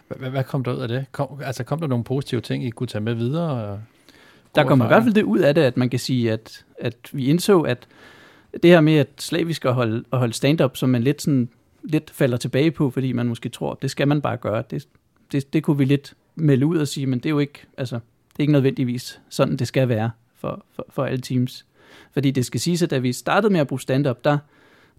[0.08, 1.04] Hvad, hvad kom der ud af det?
[1.12, 3.80] Kom, altså kom der nogle positive ting, I kunne tage med videre?
[4.54, 6.96] Der kom i hvert fald det ud af det, at man kan sige, at, at
[7.12, 7.86] vi indså, at
[8.62, 11.48] det her med at slavisk at holde, at holde stand-up, som man lidt sådan
[11.87, 14.64] lidt falder tilbage på, fordi man måske tror, det skal man bare gøre.
[14.70, 14.89] Det,
[15.32, 17.95] det, det kunne vi lidt melde ud og sige, men det er jo ikke, altså,
[17.97, 21.66] det er ikke nødvendigvis sådan, det skal være for, for, for alle teams.
[22.12, 24.39] Fordi det skal siges, at da vi startede med at bruge stand-up, der,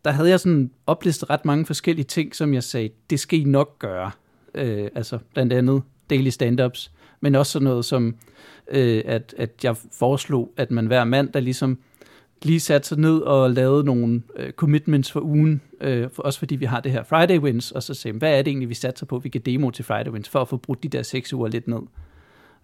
[0.05, 3.43] der havde jeg sådan oplistet ret mange forskellige ting, som jeg sagde, det skal I
[3.43, 4.11] nok gøre.
[4.55, 8.15] Øh, altså blandt andet daily stand-ups, men også sådan noget som,
[8.67, 11.77] øh, at, at jeg foreslog, at man hver mand, der ligesom
[12.43, 16.55] lige satte sig ned og lavede nogle øh, commitments for ugen, øh, for, også fordi
[16.55, 19.05] vi har det her Friday Wins, og så sagde hvad er det egentlig, vi satser
[19.05, 21.47] på, vi kan demo til Friday Wins, for at få brudt de der seks uger
[21.47, 21.81] lidt ned.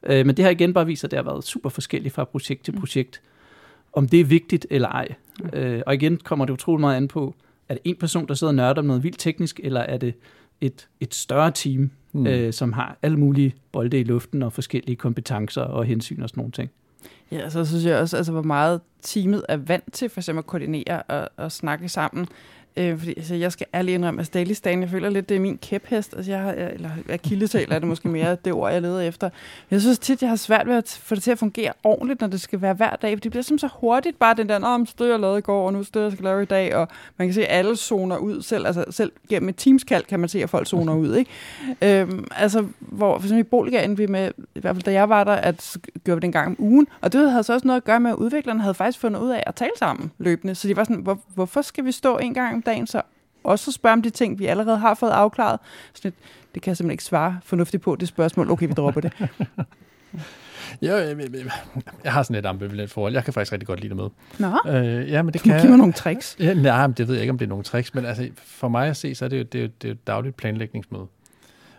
[0.03, 2.63] Øh, men det har igen bare vist, at det har været super forskelligt fra projekt
[2.65, 2.79] til mm.
[2.79, 3.21] projekt,
[3.93, 5.07] om det er vigtigt eller ej.
[5.39, 5.59] Mm.
[5.59, 7.35] Øh, og igen kommer det utroligt meget an på,
[7.69, 10.13] er det en person, der sidder og nørder om noget vildt teknisk, eller er det
[10.61, 12.27] et, et større team, mm.
[12.27, 16.39] øh, som har alle mulige bolde i luften og forskellige kompetencer og hensyn og sådan
[16.39, 16.71] nogle ting.
[17.31, 20.47] Ja, så synes jeg også, altså, hvor meget teamet er vant til for eksempel at
[20.47, 22.27] koordinere og, og snakke sammen.
[22.77, 25.39] Øh, fordi altså, jeg skal ærligt indrømme, at Daily Stand, jeg føler lidt, det er
[25.39, 26.13] min kæphest.
[26.15, 29.29] Altså, jeg har, eller akillesal er det måske mere det ord, jeg leder efter.
[29.71, 32.27] Jeg synes tit, jeg har svært ved at få det til at fungere ordentligt, når
[32.27, 33.17] det skal være hver dag.
[33.17, 35.65] For det bliver som så hurtigt bare den der, om stød jeg lavede i går,
[35.65, 36.75] og nu stød jeg skal lave i dag.
[36.75, 38.41] Og man kan se, at alle zoner ud.
[38.41, 41.15] Selv, altså, selv gennem et teamskald kan man se, at folk zoner ud.
[41.15, 41.31] Ikke?
[41.81, 45.09] Øhm, altså, hvor for eksempel i Bolga endte vi med, i hvert fald da jeg
[45.09, 46.87] var der, at gøre vi det en gang om ugen.
[47.01, 49.29] Og det havde så også noget at gøre med, at udviklerne havde faktisk fundet ud
[49.29, 50.55] af at tale sammen løbende.
[50.55, 53.01] Så de var sådan, hvor, hvorfor skal vi stå en gang dagen, så
[53.43, 55.59] også spørge om de ting, vi allerede har fået afklaret.
[55.93, 56.13] Så det,
[56.53, 58.51] det kan jeg simpelthen ikke svare fornuftigt på, det spørgsmål.
[58.51, 59.13] Okay, vi dropper det.
[60.81, 61.29] Ja, jeg, jeg,
[62.03, 63.13] jeg har sådan et ambivalent forhold.
[63.13, 64.09] Jeg kan faktisk rigtig godt lide det med.
[64.39, 65.59] Nå, øh, ja, men det kan...
[65.61, 66.35] Giv mig nogle tricks.
[66.39, 68.67] Ja, nej, men det ved jeg ikke, om det er nogle tricks, men altså, for
[68.67, 70.35] mig at se, så er det jo, det er jo, det er jo et dagligt
[70.35, 71.05] planlægningsmøde.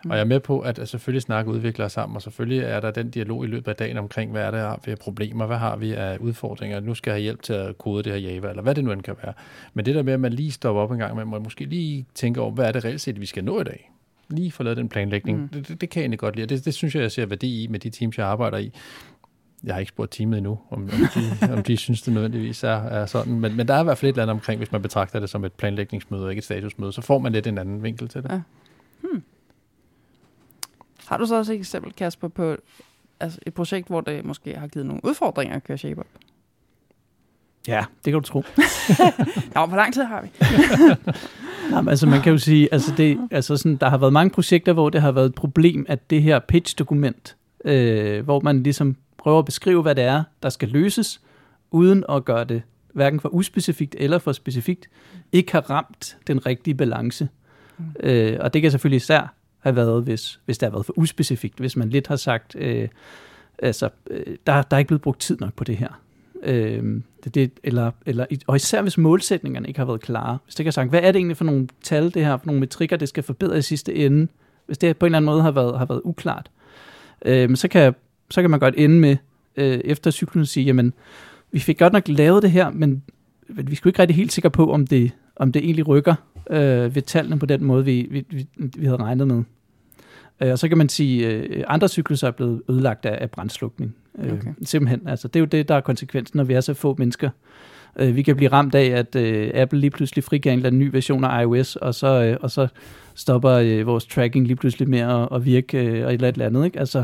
[0.05, 0.11] Mm.
[0.11, 3.09] Og jeg er med på, at selvfølgelig snakke udviklere sammen, og selvfølgelig er der den
[3.09, 5.93] dialog i løbet af dagen omkring, hvad er der vi af problemer, hvad har vi
[5.93, 8.75] af udfordringer, nu skal jeg have hjælp til at kode det her Java, eller hvad
[8.75, 9.33] det nu end kan være.
[9.73, 12.05] Men det der med, at man lige stopper op en gang, man må måske lige
[12.15, 13.91] tænke over, hvad er det reelt set, vi skal nå i dag?
[14.29, 15.41] Lige få lavet den planlægning.
[15.41, 15.47] Mm.
[15.47, 17.63] Det, det, det kan jeg egentlig godt lide, det, det synes jeg, jeg ser værdi
[17.63, 18.71] i med de teams, jeg arbejder i.
[19.63, 22.69] Jeg har ikke spurgt teamet endnu, om, om, de, om de synes, det nødvendigvis er,
[22.69, 23.39] er sådan.
[23.39, 25.29] Men, men der er i hvert fald et eller andet omkring, hvis man betragter det
[25.29, 28.23] som et planlægningsmøde og ikke et statusmøde, så får man lidt en anden vinkel til
[28.23, 28.31] det.
[28.31, 28.41] Ja.
[31.07, 32.55] Har du så også et eksempel, Kasper, på
[33.19, 36.05] altså et projekt, hvor det måske har givet nogle udfordringer at køre ShapeUp?
[37.67, 38.43] Ja, det kan du tro.
[39.55, 40.29] Nå, hvor lang tid har vi?
[41.71, 44.29] Nå, men altså man kan jo sige, altså det, altså sådan, der har været mange
[44.29, 47.35] projekter, hvor det har været et problem, at det her pitch-dokument,
[47.65, 51.21] øh, hvor man ligesom prøver at beskrive, hvad det er, der skal løses,
[51.71, 52.61] uden at gøre det
[52.93, 54.89] hverken for uspecifikt eller for specifikt,
[55.31, 57.29] ikke har ramt den rigtige balance.
[57.77, 57.85] Mm.
[57.99, 59.33] Øh, og det kan selvfølgelig især
[59.65, 61.59] have været, hvis, hvis det har været for uspecifikt.
[61.59, 62.87] Hvis man lidt har sagt, øh,
[63.59, 66.01] altså, øh, der, der er ikke blevet brugt tid nok på det her.
[66.43, 70.37] Øh, det, det, eller, eller, og især hvis målsætningerne ikke har været klare.
[70.43, 72.45] Hvis det ikke har sagt, hvad er det egentlig for nogle tal, det her, for
[72.45, 74.27] nogle metrikker, det skal forbedre i sidste ende.
[74.65, 76.49] Hvis det på en eller anden måde har været, har været uklart.
[77.25, 77.95] Øh, så, kan,
[78.29, 79.17] så kan man godt ende med,
[79.57, 80.93] øh, efter cyklen at sige, jamen,
[81.51, 83.03] vi fik godt nok lavet det her, men,
[83.47, 86.15] vi skulle ikke rigtig helt sikre på, om det, om det egentlig rykker
[86.49, 88.47] øh, ved tallene på den måde, vi, vi, vi,
[88.77, 89.43] vi havde regnet med.
[90.41, 93.95] Øh, og så kan man sige, øh, andre cykluser er blevet ødelagt af, af brændslukning.
[94.19, 94.51] Øh, okay.
[94.63, 95.07] Simpelthen.
[95.07, 97.29] Altså, det er jo det, der er konsekvensen, når vi er så få mennesker.
[97.99, 99.15] Vi kan blive ramt af, at
[99.55, 102.67] Apple lige pludselig frigiver en eller anden ny version af iOS, og så, og så
[103.13, 106.65] stopper vores tracking lige pludselig med at, at virke og et eller, et eller andet.
[106.65, 106.79] Ikke?
[106.79, 107.03] Altså,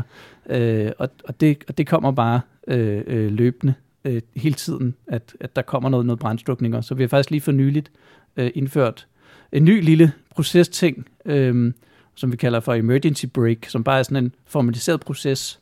[0.98, 3.74] og, og, det, og det kommer bare øh, løbende
[4.04, 6.80] øh, hele tiden, at, at der kommer noget, noget brændslukninger.
[6.80, 7.90] Så vi har faktisk lige for nyligt
[8.36, 9.06] øh, indført
[9.52, 11.72] en ny lille procesting, øh,
[12.14, 15.60] som vi kalder for emergency break, som bare er sådan en formaliseret proces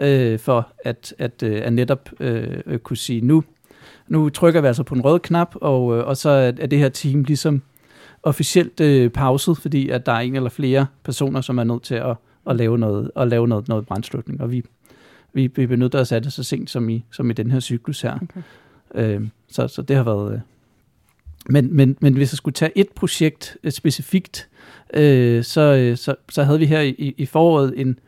[0.00, 3.44] øh, for at, at, øh, at netop øh, kunne sige, nu,
[4.08, 6.78] nu trykker vi altså på en rød knap, og, øh, og så er, er det
[6.78, 7.62] her team ligesom
[8.22, 11.94] officielt øh, pauset, fordi at der er en eller flere personer, som er nødt til
[11.94, 12.16] at,
[12.46, 14.64] at lave noget, at lave noget, noget brændslutning, og vi,
[15.32, 18.02] vi, vi benytter os af det så sent som i, som i den her cyklus
[18.02, 18.18] her.
[18.22, 18.42] Okay.
[18.94, 20.42] Øh, så, så det har været...
[21.48, 24.48] Men, men, men hvis jeg skulle tage et projekt et specifikt,
[24.94, 27.98] øh, så, øh, så, så havde vi her i, i foråret en,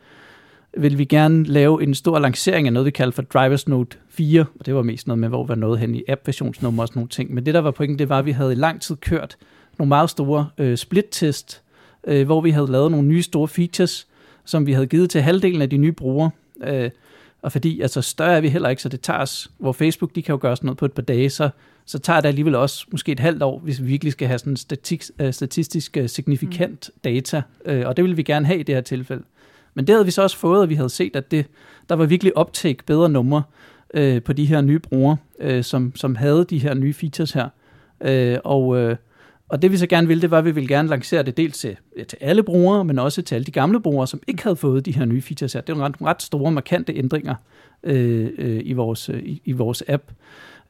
[0.76, 4.44] vil vi gerne lave en stor lancering af noget, vi kalder for Drivers Note 4,
[4.60, 7.08] og det var mest noget med, hvor var noget hen i app-versionsnummer og sådan nogle
[7.08, 7.34] ting.
[7.34, 9.36] Men det, der var pointen, det var, at vi havde i lang tid kørt
[9.78, 11.62] nogle meget store øh, split-test,
[12.06, 14.06] øh, hvor vi havde lavet nogle nye store features,
[14.44, 16.30] som vi havde givet til halvdelen af de nye brugere.
[16.64, 16.90] Øh,
[17.42, 20.22] og fordi altså, større er vi heller ikke, så det tager os, hvor Facebook de
[20.22, 21.50] kan jo gøre sådan noget på et par dage, så
[21.86, 24.56] så tager det alligevel også måske et halvt år, hvis vi virkelig skal have sådan
[24.56, 27.00] statik, øh, statistisk øh, signifikant mm.
[27.04, 29.22] data, øh, og det vil vi gerne have i det her tilfælde.
[29.74, 31.46] Men det havde vi så også fået, og vi havde set, at det,
[31.88, 33.42] der var virkelig optake bedre numre
[33.94, 37.48] øh, på de her nye brugere, øh, som, som havde de her nye features her.
[38.00, 38.96] Øh, og, øh,
[39.48, 41.58] Og det vi så gerne ville, det var, at vi ville gerne lancere det dels
[41.58, 41.76] til,
[42.08, 44.92] til alle brugere, men også til alle de gamle brugere, som ikke havde fået de
[44.92, 45.60] her nye features her.
[45.60, 47.34] Det er ret, ret store, markante ændringer
[47.82, 50.02] øh, øh, i, vores, øh, i, i vores app.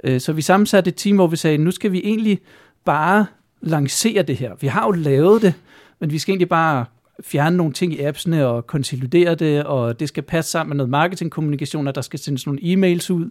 [0.07, 2.41] Øh, så vi sammensatte et team, hvor vi sagde, nu skal vi egentlig
[2.85, 3.27] bare
[3.61, 4.53] lancere det her.
[4.61, 5.55] Vi har jo lavet det,
[5.99, 6.85] men vi skal egentlig bare
[7.25, 10.91] fjerne nogle ting i appsene og konsolidere det, og det skal passe sammen med noget
[10.91, 13.31] marketingkommunikation, og der skal sendes nogle e-mails ud.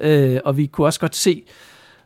[0.00, 1.42] Øh, og vi kunne også godt se,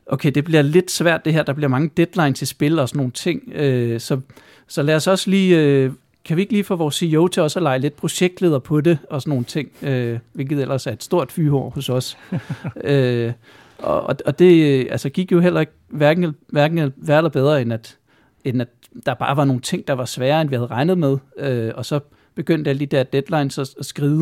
[0.06, 2.96] okay, det bliver lidt svært det her, der bliver mange deadlines til spil og sådan
[2.96, 3.52] nogle ting.
[3.54, 4.20] Øh, så,
[4.68, 5.92] så lad os også lige, øh,
[6.24, 8.98] kan vi ikke lige få vores CEO til også at lege lidt projektleder på det
[9.10, 12.18] og sådan nogle ting, øh, hvilket ellers er et stort fyhår hos os.
[12.84, 13.32] øh,
[13.78, 17.98] og, og det altså, gik jo heller ikke hverken, hverken værre bedre, end at,
[18.44, 18.68] end at
[19.06, 21.18] der bare var nogle ting, der var sværere, end vi havde regnet med.
[21.38, 22.00] Øh, og så
[22.34, 24.18] begyndte alle de der deadlines at, at skride.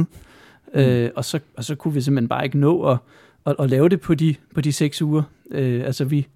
[0.75, 0.81] Mm.
[0.81, 2.99] Øh, og, så, og så kunne vi simpelthen bare ikke nå at,
[3.47, 5.23] at, at lave det på de, på de seks uger.
[5.51, 6.27] Øh, altså vi,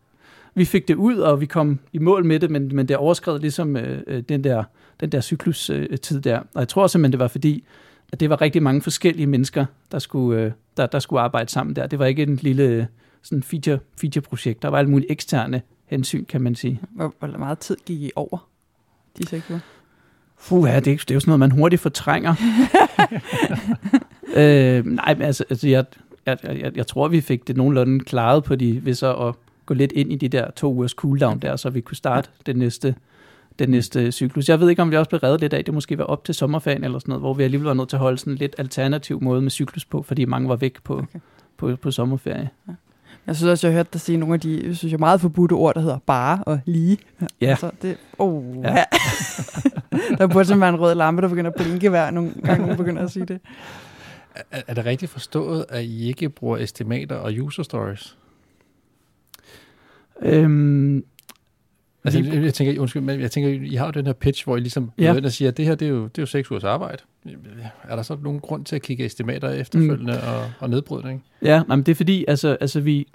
[0.54, 3.38] vi fik det ud, og vi kom i mål med det, men, men det overskred
[3.38, 4.64] ligesom øh, øh den der,
[5.00, 6.38] den der cyklustid øh, der.
[6.38, 7.64] Og jeg tror simpelthen, det var fordi,
[8.12, 11.76] at det var rigtig mange forskellige mennesker, der skulle, øh, der, der skulle arbejde sammen
[11.76, 11.86] der.
[11.86, 12.88] Det var ikke en lille
[13.26, 14.62] sådan feature, feature-projekt.
[14.62, 16.80] Der var alle mulige eksterne hensyn, kan man sige.
[16.90, 18.48] Hvor, hvor meget tid gik I over
[19.18, 19.60] de seks uger?
[20.38, 22.34] Fuh, ja, det, er, det er jo sådan noget, man hurtigt fortrænger.
[24.36, 25.84] øh, nej, men altså, altså jeg,
[26.26, 29.34] jeg, jeg, jeg tror, vi fik det nogenlunde klaret på de, ved så at
[29.66, 32.42] gå lidt ind i de der to ugers cooldown der, så vi kunne starte ja.
[32.46, 32.94] det næste
[33.58, 34.48] den næste cyklus.
[34.48, 36.34] Jeg ved ikke, om vi også blev reddet lidt af, det måske var op til
[36.34, 38.54] sommerferien eller sådan noget, hvor vi alligevel var nødt til at holde sådan en lidt
[38.58, 41.18] alternativ måde med cyklus på, fordi mange var væk på, okay.
[41.56, 42.50] på, på sommerferie.
[42.68, 42.72] Ja.
[43.26, 45.52] Jeg synes også, jeg har hørt dig sige nogle af de synes jeg, meget forbudte
[45.52, 46.98] ord, der hedder bare og lige.
[47.40, 47.46] Ja.
[47.46, 48.76] Altså, det, oh, ja.
[48.76, 48.84] ja.
[50.18, 52.76] der burde simpelthen være en rød lampe, der begynder at blinke hver nogle gange, nogen
[52.76, 53.40] begynder at sige det.
[54.50, 58.18] Er, er det rigtigt forstået, at I ikke bruger estimater og user stories?
[60.22, 61.04] Øhm,
[62.04, 64.56] altså, jeg, jeg, tænker, undskyld, men jeg tænker, I har jo den her pitch, hvor
[64.56, 65.14] I ligesom ja.
[65.24, 67.02] og siger, at det her, det er, jo, det er jo seks ugers arbejde.
[67.88, 70.28] Er der så nogen grund til at kigge estimater efterfølgende mm.
[70.28, 71.24] og, og nedbrydning?
[71.42, 73.08] Ja, men det er fordi, altså, altså vi,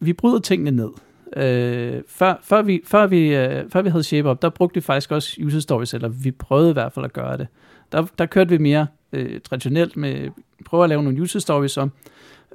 [0.00, 0.90] vi bryder tingene ned.
[1.36, 4.80] Øh, før, før, vi, før, vi, øh, før vi havde Shape Up, der brugte vi
[4.80, 7.46] faktisk også user stories, eller vi prøvede i hvert fald at gøre det.
[7.92, 10.30] Der, der kørte vi mere øh, traditionelt med,
[10.64, 11.92] prøve at lave nogle user stories om.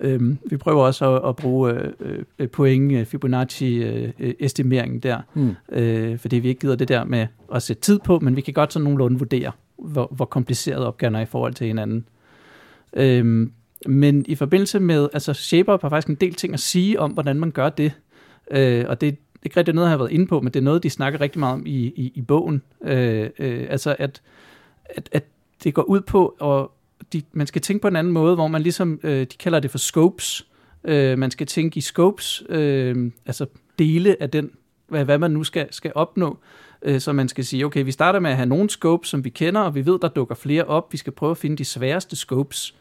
[0.01, 5.55] Øhm, vi prøver også at, at bruge øh, øh, point, øh, Fibonacci-estimeringen øh, der, mm.
[5.71, 8.53] øh, fordi vi ikke gider det der med at sætte tid på, men vi kan
[8.53, 12.05] godt sådan nogenlunde vurdere, hvor, hvor kompliceret opgaven er i forhold til hinanden.
[12.93, 13.51] Øhm,
[13.85, 17.39] men i forbindelse med, altså ShapeUp har faktisk en del ting at sige om, hvordan
[17.39, 17.91] man gør det,
[18.51, 20.59] øh, og det, det er ikke rigtig noget, jeg har været inde på, men det
[20.59, 22.61] er noget, de snakker rigtig meget om i, i, i bogen.
[22.83, 24.21] Øh, øh, altså at,
[24.85, 25.23] at, at
[25.63, 26.67] det går ud på, at
[27.13, 29.71] de, man skal tænke på en anden måde, hvor man ligesom, øh, de kalder det
[29.71, 30.47] for scopes.
[30.83, 33.45] Øh, man skal tænke i scopes, øh, altså
[33.79, 34.51] dele af den,
[34.87, 36.37] hvad, hvad man nu skal, skal opnå.
[36.83, 39.29] Øh, så man skal sige, okay, vi starter med at have nogle scopes, som vi
[39.29, 40.91] kender, og vi ved, der dukker flere op.
[40.91, 42.75] Vi skal prøve at finde de sværeste scopes.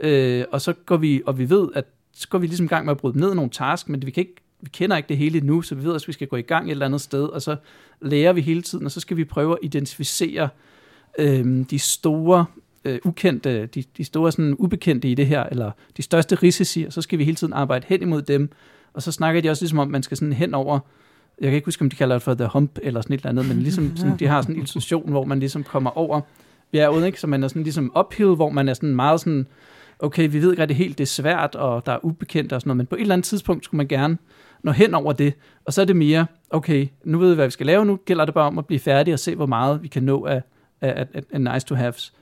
[0.00, 2.84] Øh, og så går vi, og vi ved, at så går vi ligesom i gang
[2.84, 5.40] med at bryde ned nogle task, men vi kan ikke vi kender ikke det hele
[5.40, 7.42] nu, så vi ved, at vi skal gå i gang et eller andet sted, og
[7.42, 7.56] så
[8.00, 10.48] lærer vi hele tiden, og så skal vi prøve at identificere
[11.18, 12.46] øh, de store
[12.84, 16.92] øh, ukendte, de, de store sådan ubekendte i det her, eller de største risici, og
[16.92, 18.50] så skal vi hele tiden arbejde hen imod dem.
[18.92, 20.78] Og så snakker de også ligesom om, at man skal sådan hen over,
[21.40, 23.30] jeg kan ikke huske, om de kalder det for the hump, eller sådan et eller
[23.30, 26.20] andet, men ligesom sådan, de har sådan en illustration, hvor man ligesom kommer over
[26.72, 27.20] bjerget, ikke?
[27.20, 29.46] Så man er sådan ligesom uphill, hvor man er sådan meget sådan,
[29.98, 32.68] okay, vi ved ikke rigtig helt, det er svært, og der er ubekendt og sådan
[32.68, 34.18] noget, men på et eller andet tidspunkt skulle man gerne
[34.62, 37.50] nå hen over det, og så er det mere, okay, nu ved vi, hvad vi
[37.50, 39.88] skal lave, nu gælder det bare om at blive færdig og se, hvor meget vi
[39.88, 40.42] kan nå af,
[40.80, 42.12] af, af, af nice to haves.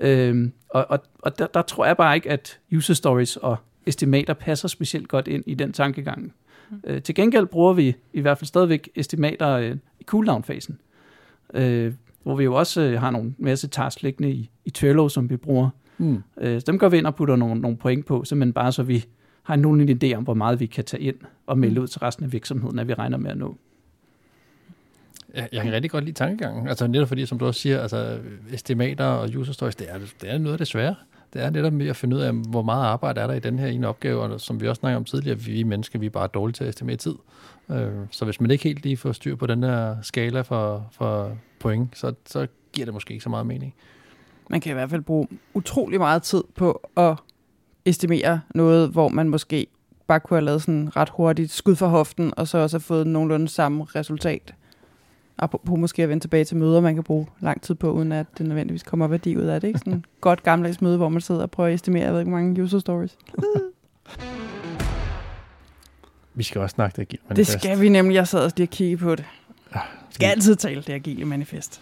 [0.00, 3.56] Øhm, og og, og der, der tror jeg bare ikke, at user stories og
[3.86, 6.32] estimater passer specielt godt ind i den tankegang.
[6.84, 10.78] Øh, til gengæld bruger vi i hvert fald stadigvæk estimater øh, i cooldown-fasen,
[11.54, 15.30] øh, hvor vi jo også øh, har nogle masse tasks liggende i, i Trello, som
[15.30, 15.70] vi bruger.
[15.98, 16.22] Mm.
[16.40, 18.82] Øh, så dem går vi ind og putter nogle, nogle point på, simpelthen bare så
[18.82, 19.04] vi
[19.42, 21.16] har nogen idé om, hvor meget vi kan tage ind
[21.46, 21.82] og melde mm.
[21.82, 23.56] ud til resten af virksomheden, at vi regner med at nå.
[25.34, 26.68] Jeg, jeg kan rigtig godt lide tankegangen.
[26.68, 28.18] Altså netop fordi, som du også siger, altså
[28.52, 30.94] estimater og user stories, det er, det er noget af det svære.
[31.32, 33.58] Det er netop med at finde ud af, hvor meget arbejde er der i den
[33.58, 36.26] her ene opgave, og som vi også snakkede om tidligere, vi mennesker, vi er bare
[36.26, 37.14] dårlige til at estimere tid.
[37.70, 41.36] Øh, så hvis man ikke helt lige får styr på den der skala for, for
[41.58, 43.74] point, så, så giver det måske ikke så meget mening.
[44.50, 47.16] Man kan i hvert fald bruge utrolig meget tid på at
[47.84, 49.66] estimere noget, hvor man måske
[50.06, 53.06] bare kunne have lavet sådan ret hurtigt skud for hoften, og så også have fået
[53.06, 54.54] nogenlunde samme resultat
[55.40, 58.26] apropos måske at vende tilbage til møder, man kan bruge lang tid på, uden at
[58.38, 59.68] det nødvendigvis kommer værdi ud af det.
[59.68, 59.78] Ikke?
[59.78, 62.30] Sådan et godt gammeldags møde, hvor man sidder og prøver at estimere, jeg ved ikke,
[62.30, 63.18] hvor mange user stories.
[66.34, 68.14] vi skal også snakke det Det skal vi nemlig.
[68.14, 69.24] Jeg sad også lige og kiggede på det.
[70.10, 71.80] skal altid tale det agile manifest.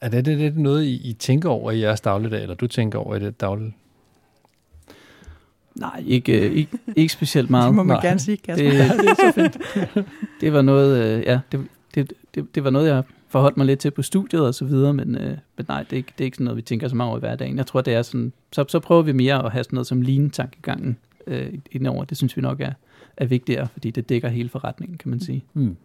[0.00, 2.98] Er det, det, det noget, I, I tænker over i jeres dagligdag, eller du tænker
[2.98, 3.74] over i det daglige?
[5.74, 7.66] Nej, ikke, øh, ikke, ikke specielt meget.
[7.66, 8.06] Det må man Nej.
[8.06, 8.70] gerne sige, Kasper.
[8.70, 10.06] Det, det er så fedt.
[10.40, 13.80] Det var noget, øh, ja, det, det, det, det var noget, jeg forholdt mig lidt
[13.80, 16.24] til på studiet og så videre, men, øh, men nej, det er, ikke, det er
[16.24, 17.56] ikke sådan noget, vi tænker så meget over i hverdagen.
[17.56, 20.02] Jeg tror, det er sådan, så, så prøver vi mere at have sådan noget som
[20.02, 22.04] lean-tankegangen øh, indover.
[22.04, 22.72] Det synes vi nok er,
[23.16, 25.44] er vigtigere, fordi det dækker hele forretningen, kan man sige.
[25.52, 25.76] Hmm.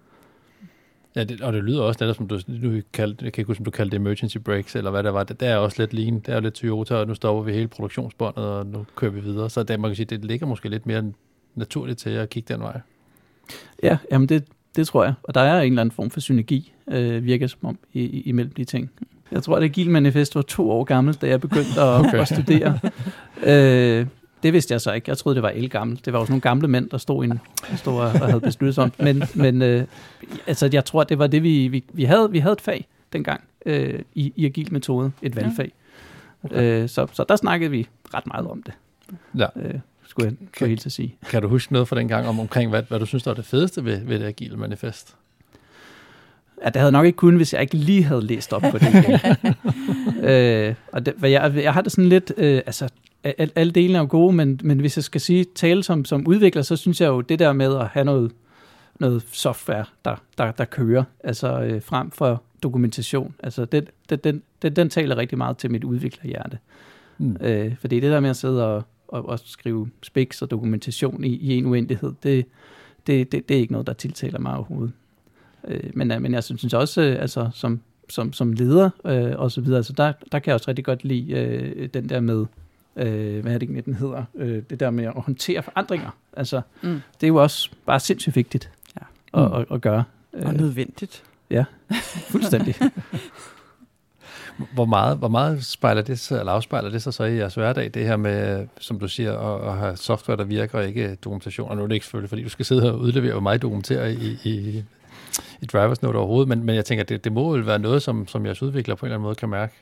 [1.16, 3.58] Ja, det, og det lyder også netop, som du, du kaldte, jeg kan ikke huske,
[3.58, 5.24] som du kaldte det emergency breaks, eller hvad det var.
[5.24, 7.68] Det, det er også lidt lean, det er lidt Toyota, og nu stopper vi hele
[7.68, 9.50] produktionsbåndet, og nu kører vi videre.
[9.50, 11.12] Så det, man kan sige, det ligger måske lidt mere
[11.56, 12.82] naturligt til at kigge den vej.
[13.84, 14.44] Ja, jamen det,
[14.76, 15.14] det tror jeg.
[15.24, 18.22] Og der er en eller anden form for synergi, øh, virker som om, i, i,
[18.22, 18.92] imellem de ting.
[19.32, 22.20] Jeg tror, at Agile Manifest var to år gammelt, da jeg begyndte at, Okay.
[22.20, 22.80] at studere.
[23.44, 24.08] øh,
[24.44, 25.10] det vidste jeg så ikke.
[25.10, 26.06] Jeg troede, det var elgammelt.
[26.06, 27.40] Det var jo sådan nogle gamle mænd, der stod, i en,
[27.72, 28.92] der stod og, og havde besluttet sig om.
[29.00, 29.84] Men, men øh,
[30.48, 32.32] altså, jeg tror, det var det, vi, vi, vi havde.
[32.32, 35.42] Vi havde et fag dengang øh, i, i agil metode, et Ja.
[35.42, 35.72] valgfag.
[36.44, 36.82] Okay.
[36.84, 38.74] Øh, så, så der snakkede vi ret meget om det,
[39.38, 39.46] Ja.
[39.56, 39.74] øh,
[40.16, 41.16] skulle jeg, jeg helt til at sige.
[41.30, 43.36] Kan du huske noget fra den gang om, omkring, hvad, hvad du synes, der var
[43.36, 45.16] det fedeste ved, ved det agile manifest?
[46.64, 49.22] Ja, det havde nok ikke kun, hvis jeg ikke lige havde læst op på det.
[50.30, 52.90] øh, og det, hvad jeg, jeg har det sådan lidt, øh, altså
[53.24, 56.28] al, alle delene er jo gode, men, men hvis jeg skal sige tale som, som
[56.28, 58.32] udvikler, så synes jeg jo det der med at have noget,
[59.00, 64.42] noget software, der, der, der kører, altså øh, frem for dokumentation, altså den, den, den,
[64.62, 66.58] den, den taler rigtig meget til mit udviklerhjerte.
[67.18, 67.38] Hmm.
[67.42, 71.28] Øh, fordi det der med at sidde og, og, og skrive specs og dokumentation i,
[71.36, 72.46] i en uendelighed, det,
[73.08, 74.94] det, det, det er ikke noget, der tiltaler mig overhovedet.
[75.68, 77.80] Øh, men, øh, men jeg synes også, øh, altså som,
[78.10, 81.04] som, som leder øh, og så videre, altså der, der kan jeg også rigtig godt
[81.04, 82.46] lide øh, den der med,
[82.96, 86.10] øh, hvad er det egentlig, den hedder, øh, det der med at håndtere forandringer.
[86.38, 87.02] Altså, Mm.
[87.22, 88.72] det er jo også bare sindssygt vigtigt
[89.34, 89.46] Ja.
[89.46, 90.04] at, at, at gøre.
[90.34, 91.24] Og nødvendigt.
[92.30, 92.76] fuldstændig.
[94.74, 97.92] Hvor meget, hvor meget spejler det sig, eller afspejler det sig så i jeres hverdag,
[97.94, 101.70] det her med, som du siger, at, at have software, der virker, og ikke dokumentation?
[101.70, 104.08] Og nu er det ikke selvfølgelig, fordi du skal sidde og udlevere, hvor meget dokumenterer
[104.08, 104.84] i, i,
[105.62, 108.28] i drivers note overhovedet, men, men jeg tænker, det, det må jo være noget, som,
[108.28, 109.74] som jeres udvikler på en eller anden måde kan mærke.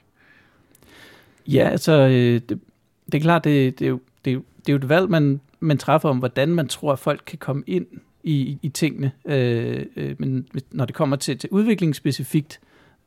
[1.47, 2.59] Ja, altså, øh, det,
[3.05, 5.77] det er klart, det, det, er det, er det er jo et valg, man, man
[5.77, 7.85] træffer om, hvordan man tror, at folk kan komme ind
[8.23, 9.11] i, i, i tingene.
[9.25, 12.59] Øh, øh, men når det kommer til, til udvikling specifikt,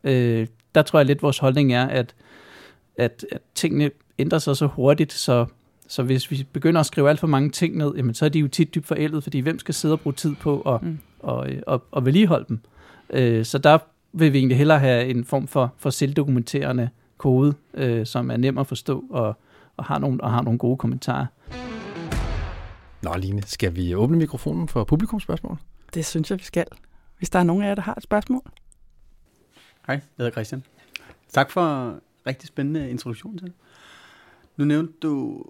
[0.05, 0.47] øh,
[0.77, 2.15] der tror jeg lidt, vores holdning er, at,
[2.97, 5.47] at, at tingene ændrer sig så hurtigt, så,
[5.89, 8.39] så hvis vi begynder at skrive alt for mange ting ned, jamen, så er de
[8.39, 10.99] jo tit dybt forældet, fordi hvem skal sidde og bruge tid på at, Mm.
[11.21, 12.61] og, og, og vedligeholde dem?
[13.11, 13.79] Øh, så der
[14.13, 18.59] vil vi egentlig hellere have en form for, for selvdokumenterende kode, øh, som er nem
[18.59, 19.37] at forstå og,
[19.77, 21.27] og, har nogle, og har nogle gode kommentarer.
[23.03, 25.59] Nå, Line, skal vi åbne mikrofonen for publikumsspørgsmål?
[25.95, 26.67] Det synes jeg, vi skal.
[27.19, 28.43] Hvis der er nogen af jer, der har et spørgsmål.
[29.87, 30.65] Hej, jeg hedder Christian.
[31.29, 33.55] Tak for en rigtig spændende introduktion til det.
[34.57, 35.45] Nu nævnte du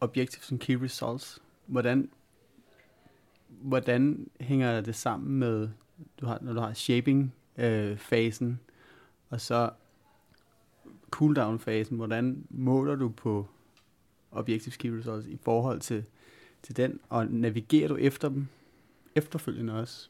[0.00, 1.42] Objectives and Key Results.
[1.66, 2.10] Hvordan,
[3.48, 5.68] hvordan hænger det sammen med,
[6.20, 8.56] du har, når du har shaping-fasen, øh,
[9.30, 9.70] og så
[11.10, 13.46] cooldown-fasen, hvordan måler du på
[14.30, 16.04] Objectives Key Results i forhold til,
[16.62, 18.46] til den, og navigerer du efter dem
[19.14, 20.08] efterfølgende også?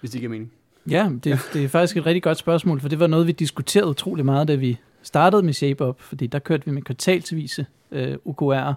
[0.00, 0.52] Hvis det giver mening.
[0.90, 3.90] Ja, det, det er faktisk et rigtig godt spørgsmål, for det var noget, vi diskuterede
[3.90, 8.72] utrolig meget, da vi startede med ShapeUp, fordi der kørte vi med kvartalsvise øh, UKR'er,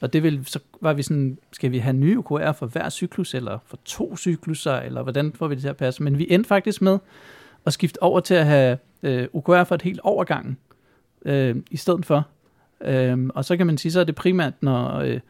[0.00, 3.34] og det vil, så var vi sådan, skal vi have nye UKR'er for hver cyklus,
[3.34, 6.02] eller for to cykluser, eller hvordan får vi det til at passe?
[6.02, 6.98] Men vi endte faktisk med
[7.66, 10.58] at skifte over til at have øh, UKR for et helt overgang,
[11.24, 12.26] øh, i stedet for.
[12.84, 15.20] Øh, og så kan man sige, så er det primært, når, øh,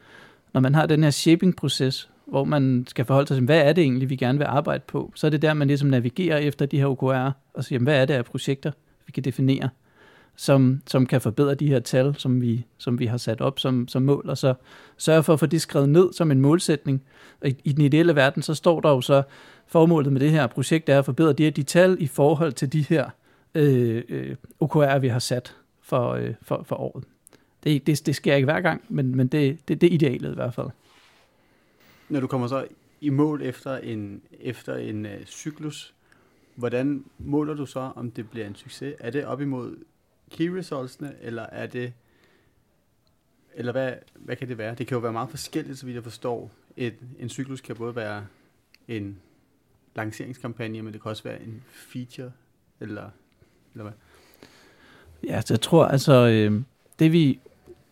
[0.53, 3.83] når man har den her shaping-proces, hvor man skal forholde sig til, hvad er det
[3.83, 6.79] egentlig, vi gerne vil arbejde på, så er det der, man ligesom navigerer efter de
[6.79, 8.73] her OKR'er, og siger, hvad er det af projekter,
[9.07, 9.69] vi kan definere,
[10.37, 13.89] som, som kan forbedre de her tal, som vi, som vi har sat op som,
[13.89, 14.55] som mål, og så
[14.97, 17.03] sørge for at få det skrevet ned som en målsætning.
[17.41, 19.23] Og i, i den ideelle verden, så står der jo så,
[19.67, 22.73] formålet med det her projekt er at forbedre de her de tal i forhold til
[22.73, 23.11] de her
[23.55, 27.05] øh, øh, OKR'er, vi har sat for, øh, for, for året.
[27.65, 30.35] Det, det, det sker ikke hver gang, men, men det, det, det er idealet i
[30.35, 30.69] hvert fald.
[32.13, 32.67] Når du kommer så
[33.01, 35.95] i mål efter en, efter en øh, cyklus,
[36.55, 38.95] hvordan måler du så, om det bliver en succes?
[38.99, 39.77] Er det op imod
[40.31, 41.93] key resultsene, eller er det,
[43.55, 44.75] eller hvad, hvad kan det være?
[44.75, 46.51] Det kan jo være meget forskelligt, så vidt jeg forstår.
[46.77, 48.27] Et, en cyklus kan både være
[48.89, 49.19] en
[49.95, 52.33] lanceringskampagne, men det kan også være en feature,
[52.81, 53.11] eller,
[53.75, 53.93] eller hvad?
[55.25, 56.63] Ja, så jeg tror altså, øh,
[56.99, 57.41] det, vi,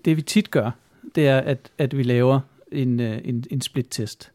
[0.04, 0.70] det vi tit gør,
[1.14, 2.40] det er, at, at vi laver
[2.72, 4.32] en, øh, en, en split-test.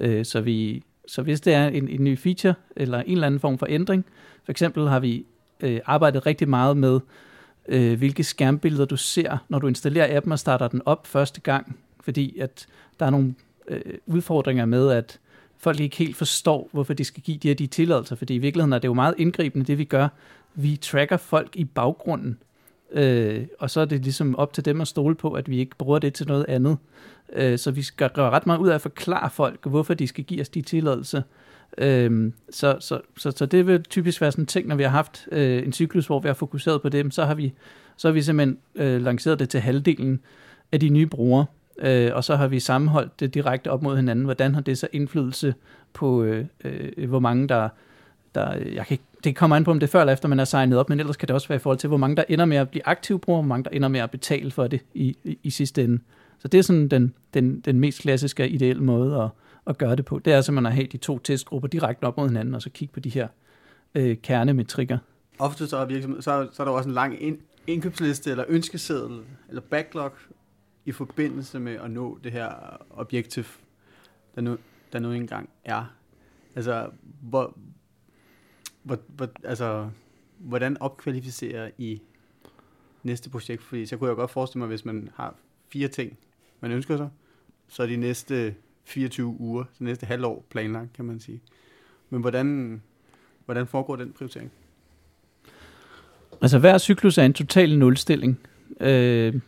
[0.00, 3.40] Øh, så vi, så hvis det er en, en ny feature eller en eller anden
[3.40, 4.04] form for ændring,
[4.44, 5.24] for eksempel har vi
[5.60, 7.00] øh, arbejdet rigtig meget med,
[7.68, 11.76] øh, hvilke skærmbilleder du ser, når du installerer appen og starter den op første gang,
[12.00, 12.66] fordi at
[13.00, 13.34] der er nogle
[13.68, 15.18] øh, udfordringer med, at
[15.58, 18.72] folk ikke helt forstår, hvorfor de skal give de her de tilladelser, fordi i virkeligheden
[18.72, 20.08] er det jo meget indgribende, det vi gør.
[20.54, 22.38] Vi tracker folk i baggrunden,
[22.92, 25.76] øh, og så er det ligesom op til dem at stole på, at vi ikke
[25.76, 26.78] bruger det til noget andet.
[27.32, 30.24] Øh, så vi skal gøre ret meget ud af at forklare folk, hvorfor de skal
[30.24, 31.22] give os de tilladelser.
[31.78, 34.90] Øh, så, så, så, så det vil typisk være sådan en ting, når vi har
[34.90, 37.52] haft øh, en cyklus, hvor vi har fokuseret på dem, så har vi,
[37.96, 40.20] så har vi simpelthen øh, lanceret det til halvdelen
[40.72, 41.46] af de nye brugere.
[41.78, 44.24] Øh, og så har vi sammenholdt det direkte op mod hinanden.
[44.24, 45.54] Hvordan har det så indflydelse
[45.92, 47.68] på, øh, øh, hvor mange der,
[48.34, 50.40] der jeg kan ikke, det kommer an på, om det er før eller efter, man
[50.40, 52.24] er signet op, men ellers kan det også være i forhold til, hvor mange der
[52.28, 54.80] ender med at blive aktive brugere, hvor mange der ender med at betale for det
[54.94, 56.02] i, i, i sidste ende.
[56.38, 59.28] Så det er sådan den, den, den mest klassiske ideelle måde at,
[59.66, 60.18] at gøre det på.
[60.18, 62.94] Det er simpelthen at have de to testgrupper direkte op mod hinanden, og så kigge
[62.94, 63.28] på de her
[63.94, 64.98] øh, kernemetrikker.
[65.38, 69.20] Ofte så er, virksomhed, så, så er der også en lang ind, indkøbsliste eller ønskeseddel
[69.48, 70.12] eller backlog
[70.84, 72.48] i forbindelse med at nå det her
[72.90, 73.44] objektiv,
[74.34, 74.56] der nu,
[74.92, 75.84] der nu engang er.
[76.56, 76.86] Altså,
[77.20, 77.56] hvor,
[78.82, 79.88] hvor, hvor, altså,
[80.38, 82.02] hvordan opkvalificerer I
[83.02, 83.62] næste projekt?
[83.62, 85.34] Fordi så kunne jeg godt forestille mig, hvis man har
[85.68, 86.18] fire ting,
[86.60, 87.08] man ønsker sig,
[87.68, 88.54] så er de næste
[88.84, 91.40] 24 uger, så næste halvår planlagt, kan man sige.
[92.10, 92.82] Men hvordan,
[93.44, 94.50] hvordan foregår den prioritering?
[96.42, 98.38] Altså hver cyklus er en total nulstilling.
[98.80, 99.40] Øh,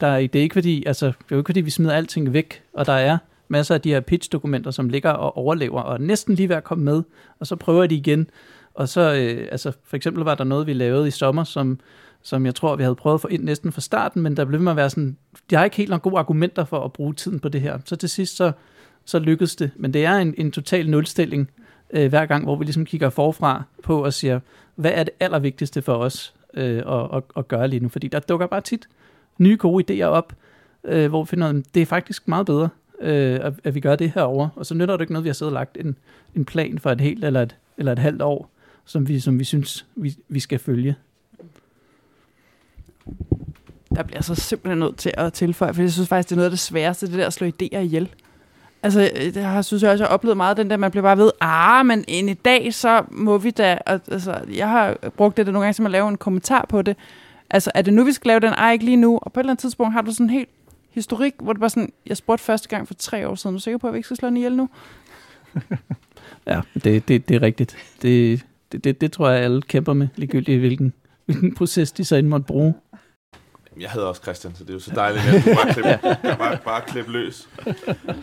[0.00, 2.32] der er, det er ikke fordi, altså, det er jo ikke fordi, vi smider alting
[2.32, 3.18] væk, og der er
[3.48, 6.64] masser af de her pitch-dokumenter, som ligger og overlever, og er næsten lige ved at
[6.64, 7.02] komme med,
[7.40, 8.30] og så prøver de igen.
[8.74, 11.80] Og så, øh, altså, for eksempel var der noget, vi lavede i sommer, som,
[12.22, 14.60] som jeg tror, vi havde prøvet at få ind næsten fra starten, men der blev
[14.60, 15.16] med at være sådan,
[15.50, 17.78] de har ikke helt nogle gode argumenter for at bruge tiden på det her.
[17.84, 18.52] Så til sidst, så,
[19.04, 19.70] så lykkedes det.
[19.76, 21.50] Men det er en, en total nulstilling
[21.90, 24.40] øh, hver gang, hvor vi ligesom kigger forfra på og siger,
[24.74, 27.88] hvad er det allervigtigste for os øh, at, at, at gøre lige nu?
[27.88, 28.88] Fordi der dukker bare tit
[29.38, 30.32] nye gode idéer op,
[30.84, 32.68] øh, hvor vi finder, at det er faktisk meget bedre,
[33.00, 34.48] øh, at, at vi gør det herover.
[34.56, 35.96] Og så nytter det ikke noget, vi har siddet og lagt en,
[36.34, 38.50] en plan for et helt eller et, eller et halvt år,
[38.84, 40.96] som vi, som vi synes, vi, vi skal følge.
[43.94, 46.46] Der bliver så simpelthen nødt til at tilføje, for jeg synes faktisk, det er noget
[46.46, 48.08] af det sværeste, det der at slå idéer ihjel.
[48.82, 51.02] Altså, øh, det har, synes jeg også, jeg har oplevet meget, den der, man bliver
[51.02, 55.36] bare ved, ah, men en i dag, så må vi da, altså, jeg har brugt
[55.36, 56.96] det nogle gange som at lave en kommentar på det,
[57.50, 58.52] Altså, er det nu, vi skal lave den?
[58.52, 59.18] Ej, ikke lige nu.
[59.22, 60.48] Og på et eller andet tidspunkt har du sådan en helt
[60.94, 63.62] historik, hvor det bare sådan, jeg spurgte første gang for tre år siden, er du
[63.62, 64.68] sikker på, at vi ikke skal slå den ihjel nu?
[66.46, 67.76] ja, det, det, det er rigtigt.
[68.02, 70.92] Det, det, det, det tror jeg, alle kæmper med, ligegyldigt hvilken,
[71.24, 72.74] hvilken proces de så end måtte bruge.
[73.80, 75.98] Jeg hedder også Christian, så det er jo så dejligt, at du bare klippe,
[76.44, 77.48] bare, bare klippe løs.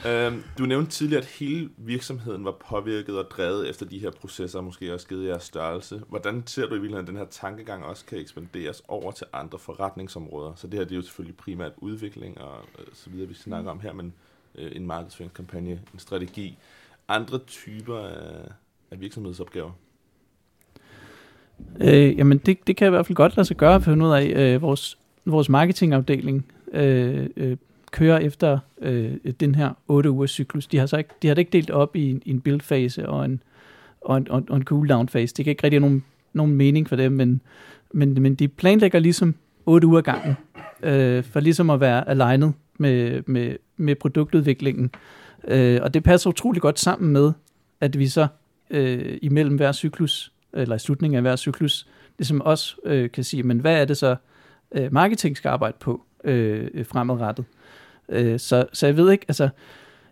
[0.07, 4.61] Øhm, du nævnte tidligere, at hele virksomheden var påvirket og drevet efter de her processer,
[4.61, 6.01] måske også givet jeres størrelse.
[6.09, 9.59] Hvordan ser du i virkeligheden, at den her tankegang også kan ekspanderes over til andre
[9.59, 10.53] forretningsområder?
[10.55, 13.71] Så det her det er jo selvfølgelig primært udvikling og øh, så videre, vi snakker
[13.71, 14.13] om her, men
[14.55, 16.57] øh, en markedsføringskampagne, en strategi,
[17.07, 18.51] andre typer af,
[18.91, 19.71] af virksomhedsopgaver.
[21.81, 24.11] Øh, jamen det, det kan i hvert fald godt lade sig gøre at finde ud
[24.11, 24.25] af.
[24.25, 27.57] Øh, vores vores marketingafdeling øh, øh,
[27.91, 30.67] kører efter øh, den her 8 ugers cyklus.
[30.67, 33.25] De har, så ikke, de har det ikke delt op i en, en build-fase og
[33.25, 33.43] en,
[34.01, 35.33] og en, og en cool-down-fase.
[35.37, 36.03] Det kan ikke rigtig have nogen,
[36.33, 37.41] nogen mening for dem, men,
[37.91, 40.35] men, men de planlægger ligesom 8 uger gangen,
[40.83, 44.91] øh, for ligesom at være alignet med, med, med produktudviklingen.
[45.47, 47.31] Øh, og det passer utrolig godt sammen med,
[47.81, 48.27] at vi så
[48.69, 53.43] øh, imellem hver cyklus, eller i slutningen af hver cyklus, ligesom også øh, kan sige,
[53.43, 54.15] men hvad er det så,
[54.71, 57.45] øh, marketing skal arbejde på øh, fremadrettet.
[58.09, 59.49] Øh, så, så jeg ved ikke, altså,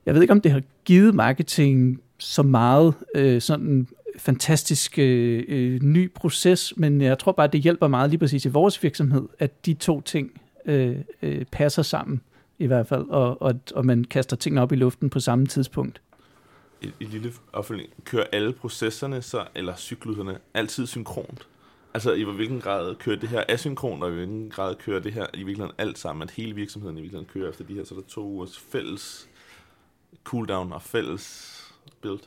[0.05, 3.87] jeg ved ikke, om det har givet marketing så meget øh, sådan
[4.17, 8.45] fantastisk øh, øh ny proces, men jeg tror bare, at det hjælper meget lige præcis
[8.45, 12.21] i vores virksomhed, at de to ting øh, øh, passer sammen
[12.59, 16.01] i hvert fald, og, og, og man kaster tingene op i luften på samme tidspunkt.
[16.81, 17.89] I, i lille opfølgning.
[18.03, 21.47] Kører alle processerne, så, eller cykluserne, altid synkront?
[21.93, 25.25] Altså i hvilken grad kører det her asynkron, og i hvilken grad kører det her
[25.33, 28.01] i virkeligheden alt sammen, at hele virksomheden i virkeligheden kører efter de her, så der
[28.01, 29.29] er to ugers fælles
[30.23, 31.55] cooldown og fælles
[32.01, 32.19] build.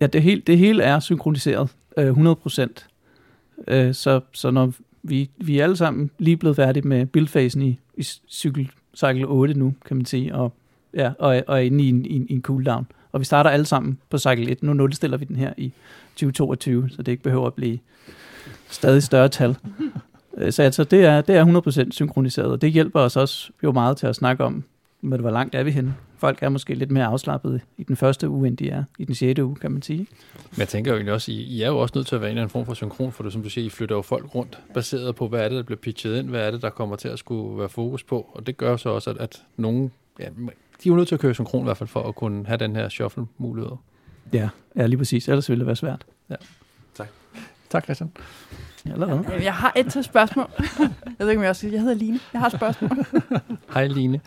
[0.00, 2.88] Ja, det, hele, det hele er synkroniseret, øh, 100%.
[3.68, 7.80] Øh, så, så når vi, vi er alle sammen lige blevet færdige med buildfasen i,
[7.94, 10.52] i cykel, cycle 8 nu, kan man sige, og,
[10.94, 12.86] ja, og, og er inde i en, i, en cooldown.
[13.12, 14.62] Og vi starter alle sammen på cycle 1.
[14.62, 15.72] Nu nulstiller vi den her i
[16.08, 17.78] 2022, så det ikke behøver at blive
[18.70, 19.56] stadig større tal.
[20.36, 23.72] Øh, så altså, det er, det er 100% synkroniseret, og det hjælper os også jo
[23.72, 24.64] meget til at snakke om,
[25.00, 25.94] men hvor langt er vi henne?
[26.18, 29.14] Folk er måske lidt mere afslappet i den første uge, end de er i den
[29.14, 29.98] sjette uge, kan man sige.
[30.50, 32.30] Men jeg tænker jo egentlig også, I, I er jo også nødt til at være
[32.30, 34.34] en eller anden form for synkron, for det, som du siger, I flytter jo folk
[34.34, 36.96] rundt, baseret på, hvad er det, der bliver pitchet ind, hvad er det, der kommer
[36.96, 40.24] til at skulle være fokus på, og det gør så også, at, at nogen, ja,
[40.24, 42.56] de er jo nødt til at køre synkron i hvert fald, for at kunne have
[42.56, 43.72] den her shuffle-mulighed.
[44.32, 45.28] Ja, ja, lige præcis.
[45.28, 46.06] Ellers ville det være svært.
[47.74, 48.12] Tak, Christian.
[48.84, 49.34] Eller hvad?
[49.36, 50.46] Øh, Jeg har et til spørgsmål.
[50.78, 52.20] jeg ved ikke, om jeg også Jeg hedder Line.
[52.32, 52.90] Jeg har et spørgsmål.
[53.74, 54.20] Hej, Line.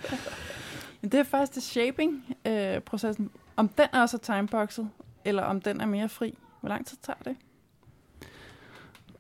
[1.01, 3.29] Men det er faktisk det shaping-processen.
[3.55, 4.89] om den er også timeboxet,
[5.25, 6.37] eller om den er mere fri.
[6.59, 7.35] Hvor lang tid tager det?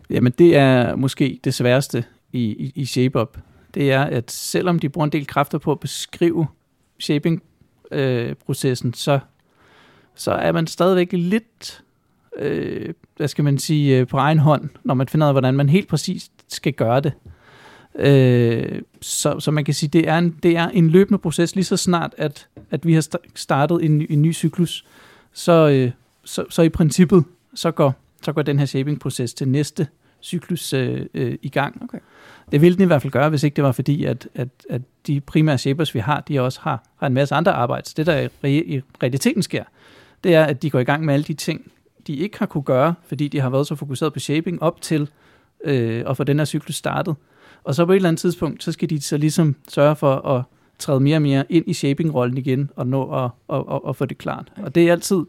[0.09, 3.37] Jamen, det er måske det sværeste i, i, i ShapeUp.
[3.73, 6.47] Det er, at selvom de bruger en del kræfter på at beskrive
[6.99, 9.19] shaping-processen, så,
[10.15, 11.83] så er man stadigvæk lidt,
[12.39, 15.53] øh, hvad skal man sige, øh, på egen hånd, når man finder ud af, hvordan
[15.53, 17.13] man helt præcist skal gøre det.
[17.95, 21.65] Øh, så, så man kan sige, det er en, det er en løbende proces, lige
[21.65, 24.85] så snart, at, at vi har sta- startet en, ny- en ny cyklus,
[25.33, 25.91] så, øh,
[26.23, 27.23] så, så i princippet,
[27.53, 29.87] så går, så går den her shaping-proces til næste
[30.21, 31.83] cyklus øh, øh, i gang.
[31.83, 31.99] Okay.
[32.51, 34.81] Det ville den i hvert fald gøre, hvis ikke det var fordi, at, at, at
[35.07, 37.89] de primære shapers, vi har, de også har, har en masse andre arbejde.
[37.89, 39.63] Så det, der i, i realiteten sker,
[40.23, 41.71] det er, at de går i gang med alle de ting,
[42.07, 45.09] de ikke har kunne gøre, fordi de har været så fokuseret på shaping op til
[45.63, 47.15] øh, at få den her cyklus startet.
[47.63, 50.43] Og så på et eller andet tidspunkt, så skal de så ligesom sørge for at
[50.79, 54.05] træde mere og mere ind i shaping-rollen igen, og nå at, at, at, at få
[54.05, 54.51] det klart.
[54.57, 55.21] Og det er altid,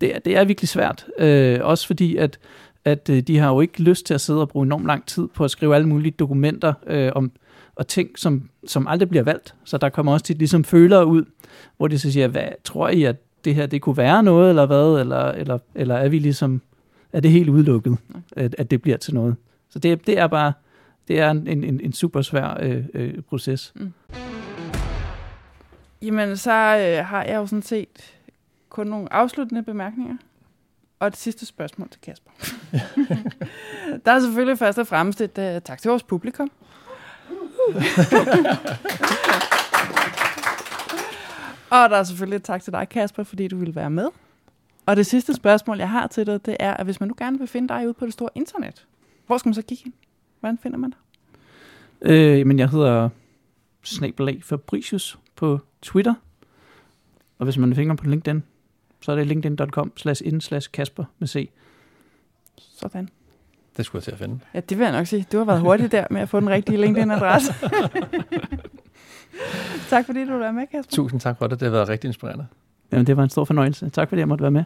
[0.00, 1.06] det er, det er virkelig svært.
[1.18, 2.38] Øh, også fordi, at,
[2.84, 5.28] at øh, de har jo ikke lyst til at sidde og bruge enormt lang tid
[5.34, 7.32] på at skrive alle mulige dokumenter øh, om,
[7.76, 9.54] og ting, som, som aldrig bliver valgt.
[9.64, 11.24] Så der kommer også tit ligesom følere ud,
[11.76, 14.66] hvor de så siger, hvad tror I, at det her det kunne være noget, eller
[14.66, 15.00] hvad?
[15.00, 16.60] Eller, eller, eller er vi ligesom,
[17.12, 17.98] er det helt udelukket,
[18.36, 19.36] at, at det bliver til noget?
[19.70, 20.52] Så det, det er bare,
[21.08, 23.74] det er en, en, en super svær øh, øh, proces.
[26.02, 28.14] Jamen, så øh, har jeg jo sådan set
[28.68, 30.16] kun nogle afsluttende bemærkninger.
[31.00, 32.30] Og et sidste spørgsmål til Kasper.
[34.04, 36.50] der er selvfølgelig først og fremmest et uh, tak til vores publikum.
[41.70, 44.08] og der er selvfølgelig et tak til dig, Kasper, fordi du ville være med.
[44.86, 47.38] Og det sidste spørgsmål, jeg har til dig, det er, at hvis man nu gerne
[47.38, 48.86] vil finde dig ude på det store internet,
[49.26, 49.92] hvor skal man så kigge hen?
[50.40, 50.98] Hvordan finder man dig?
[52.10, 53.08] Øh, men jeg hedder
[53.82, 56.14] Snabelag Fabricius på Twitter.
[57.38, 58.42] Og hvis man vil fingre på LinkedIn,
[59.00, 61.50] så er det linkedin.com slash in slash Kasper med C.
[62.58, 63.08] Sådan.
[63.76, 64.40] Det skulle jeg til at finde.
[64.54, 65.26] Ja, det vil jeg nok sige.
[65.32, 67.54] Du har været hurtig der med at få den rigtige LinkedIn-adresse.
[69.88, 70.90] tak fordi du var med, Kasper.
[70.96, 71.60] Tusind tak for det.
[71.60, 72.46] Det har været rigtig inspirerende.
[72.92, 73.88] Jamen, det var en stor fornøjelse.
[73.90, 74.64] Tak fordi jeg måtte være med.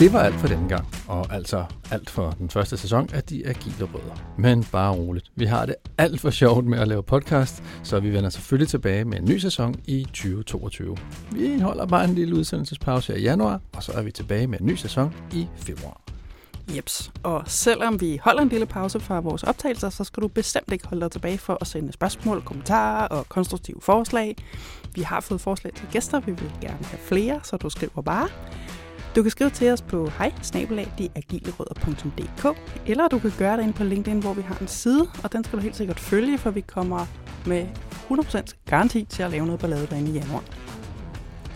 [0.00, 3.46] Det var alt for denne gang, og altså alt for den første sæson af De
[3.46, 4.34] Agile Rødder.
[4.38, 5.30] Men bare roligt.
[5.36, 9.04] Vi har det alt for sjovt med at lave podcast, så vi vender selvfølgelig tilbage
[9.04, 10.96] med en ny sæson i 2022.
[11.32, 14.66] Vi holder bare en lille udsendelsespause i januar, og så er vi tilbage med en
[14.66, 16.00] ny sæson i februar.
[16.76, 17.12] Jeps.
[17.22, 20.86] Og selvom vi holder en lille pause fra vores optagelser, så skal du bestemt ikke
[20.86, 24.36] holde dig tilbage for at sende spørgsmål, kommentarer og konstruktive forslag.
[24.94, 28.28] Vi har fået forslag til gæster, vi vil gerne have flere, så du skriver bare.
[29.16, 30.32] Du kan skrive til os på hej
[32.86, 35.44] eller du kan gøre det ind på LinkedIn, hvor vi har en side, og den
[35.44, 37.06] skal du helt sikkert følge, for vi kommer
[37.46, 37.66] med
[38.10, 40.44] 100% garanti til at lave noget ballade derinde i januar.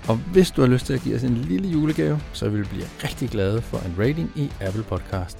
[0.08, 2.68] Og hvis du har lyst til at give os en lille julegave, så vil vi
[2.68, 5.38] blive rigtig glade for en rating i Apple Podcast.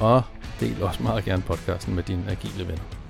[0.00, 0.22] Og
[0.60, 3.03] del også meget gerne podcasten med dine agile venner.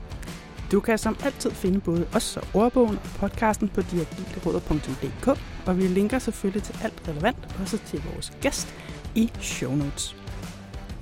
[0.75, 5.29] Du kan som altid finde både os og ordbogen og podcasten på diagileråder.dk,
[5.67, 8.75] og vi linker selvfølgelig til alt relevant, også til vores gæst
[9.15, 10.17] i show notes.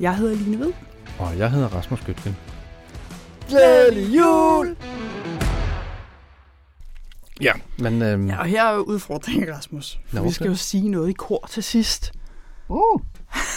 [0.01, 0.73] Jeg hedder Line Ved.
[1.19, 2.37] Og jeg hedder Rasmus Gøtgen.
[3.49, 4.77] Glædelig jul!
[7.41, 10.01] Ja, men øhm, Ja, og her er jo udfordringen, Rasmus.
[10.13, 12.13] Nå, vi skal jo sige noget i kor til sidst.
[12.69, 13.01] uh,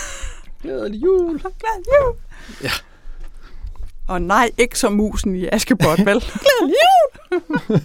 [0.62, 1.40] glædelig jul.
[1.40, 2.16] Glædelig jul!
[2.64, 2.72] Ja.
[4.08, 6.20] Og nej, ikke som musen i Askepot, vel?
[6.44, 7.80] Glædelig jul!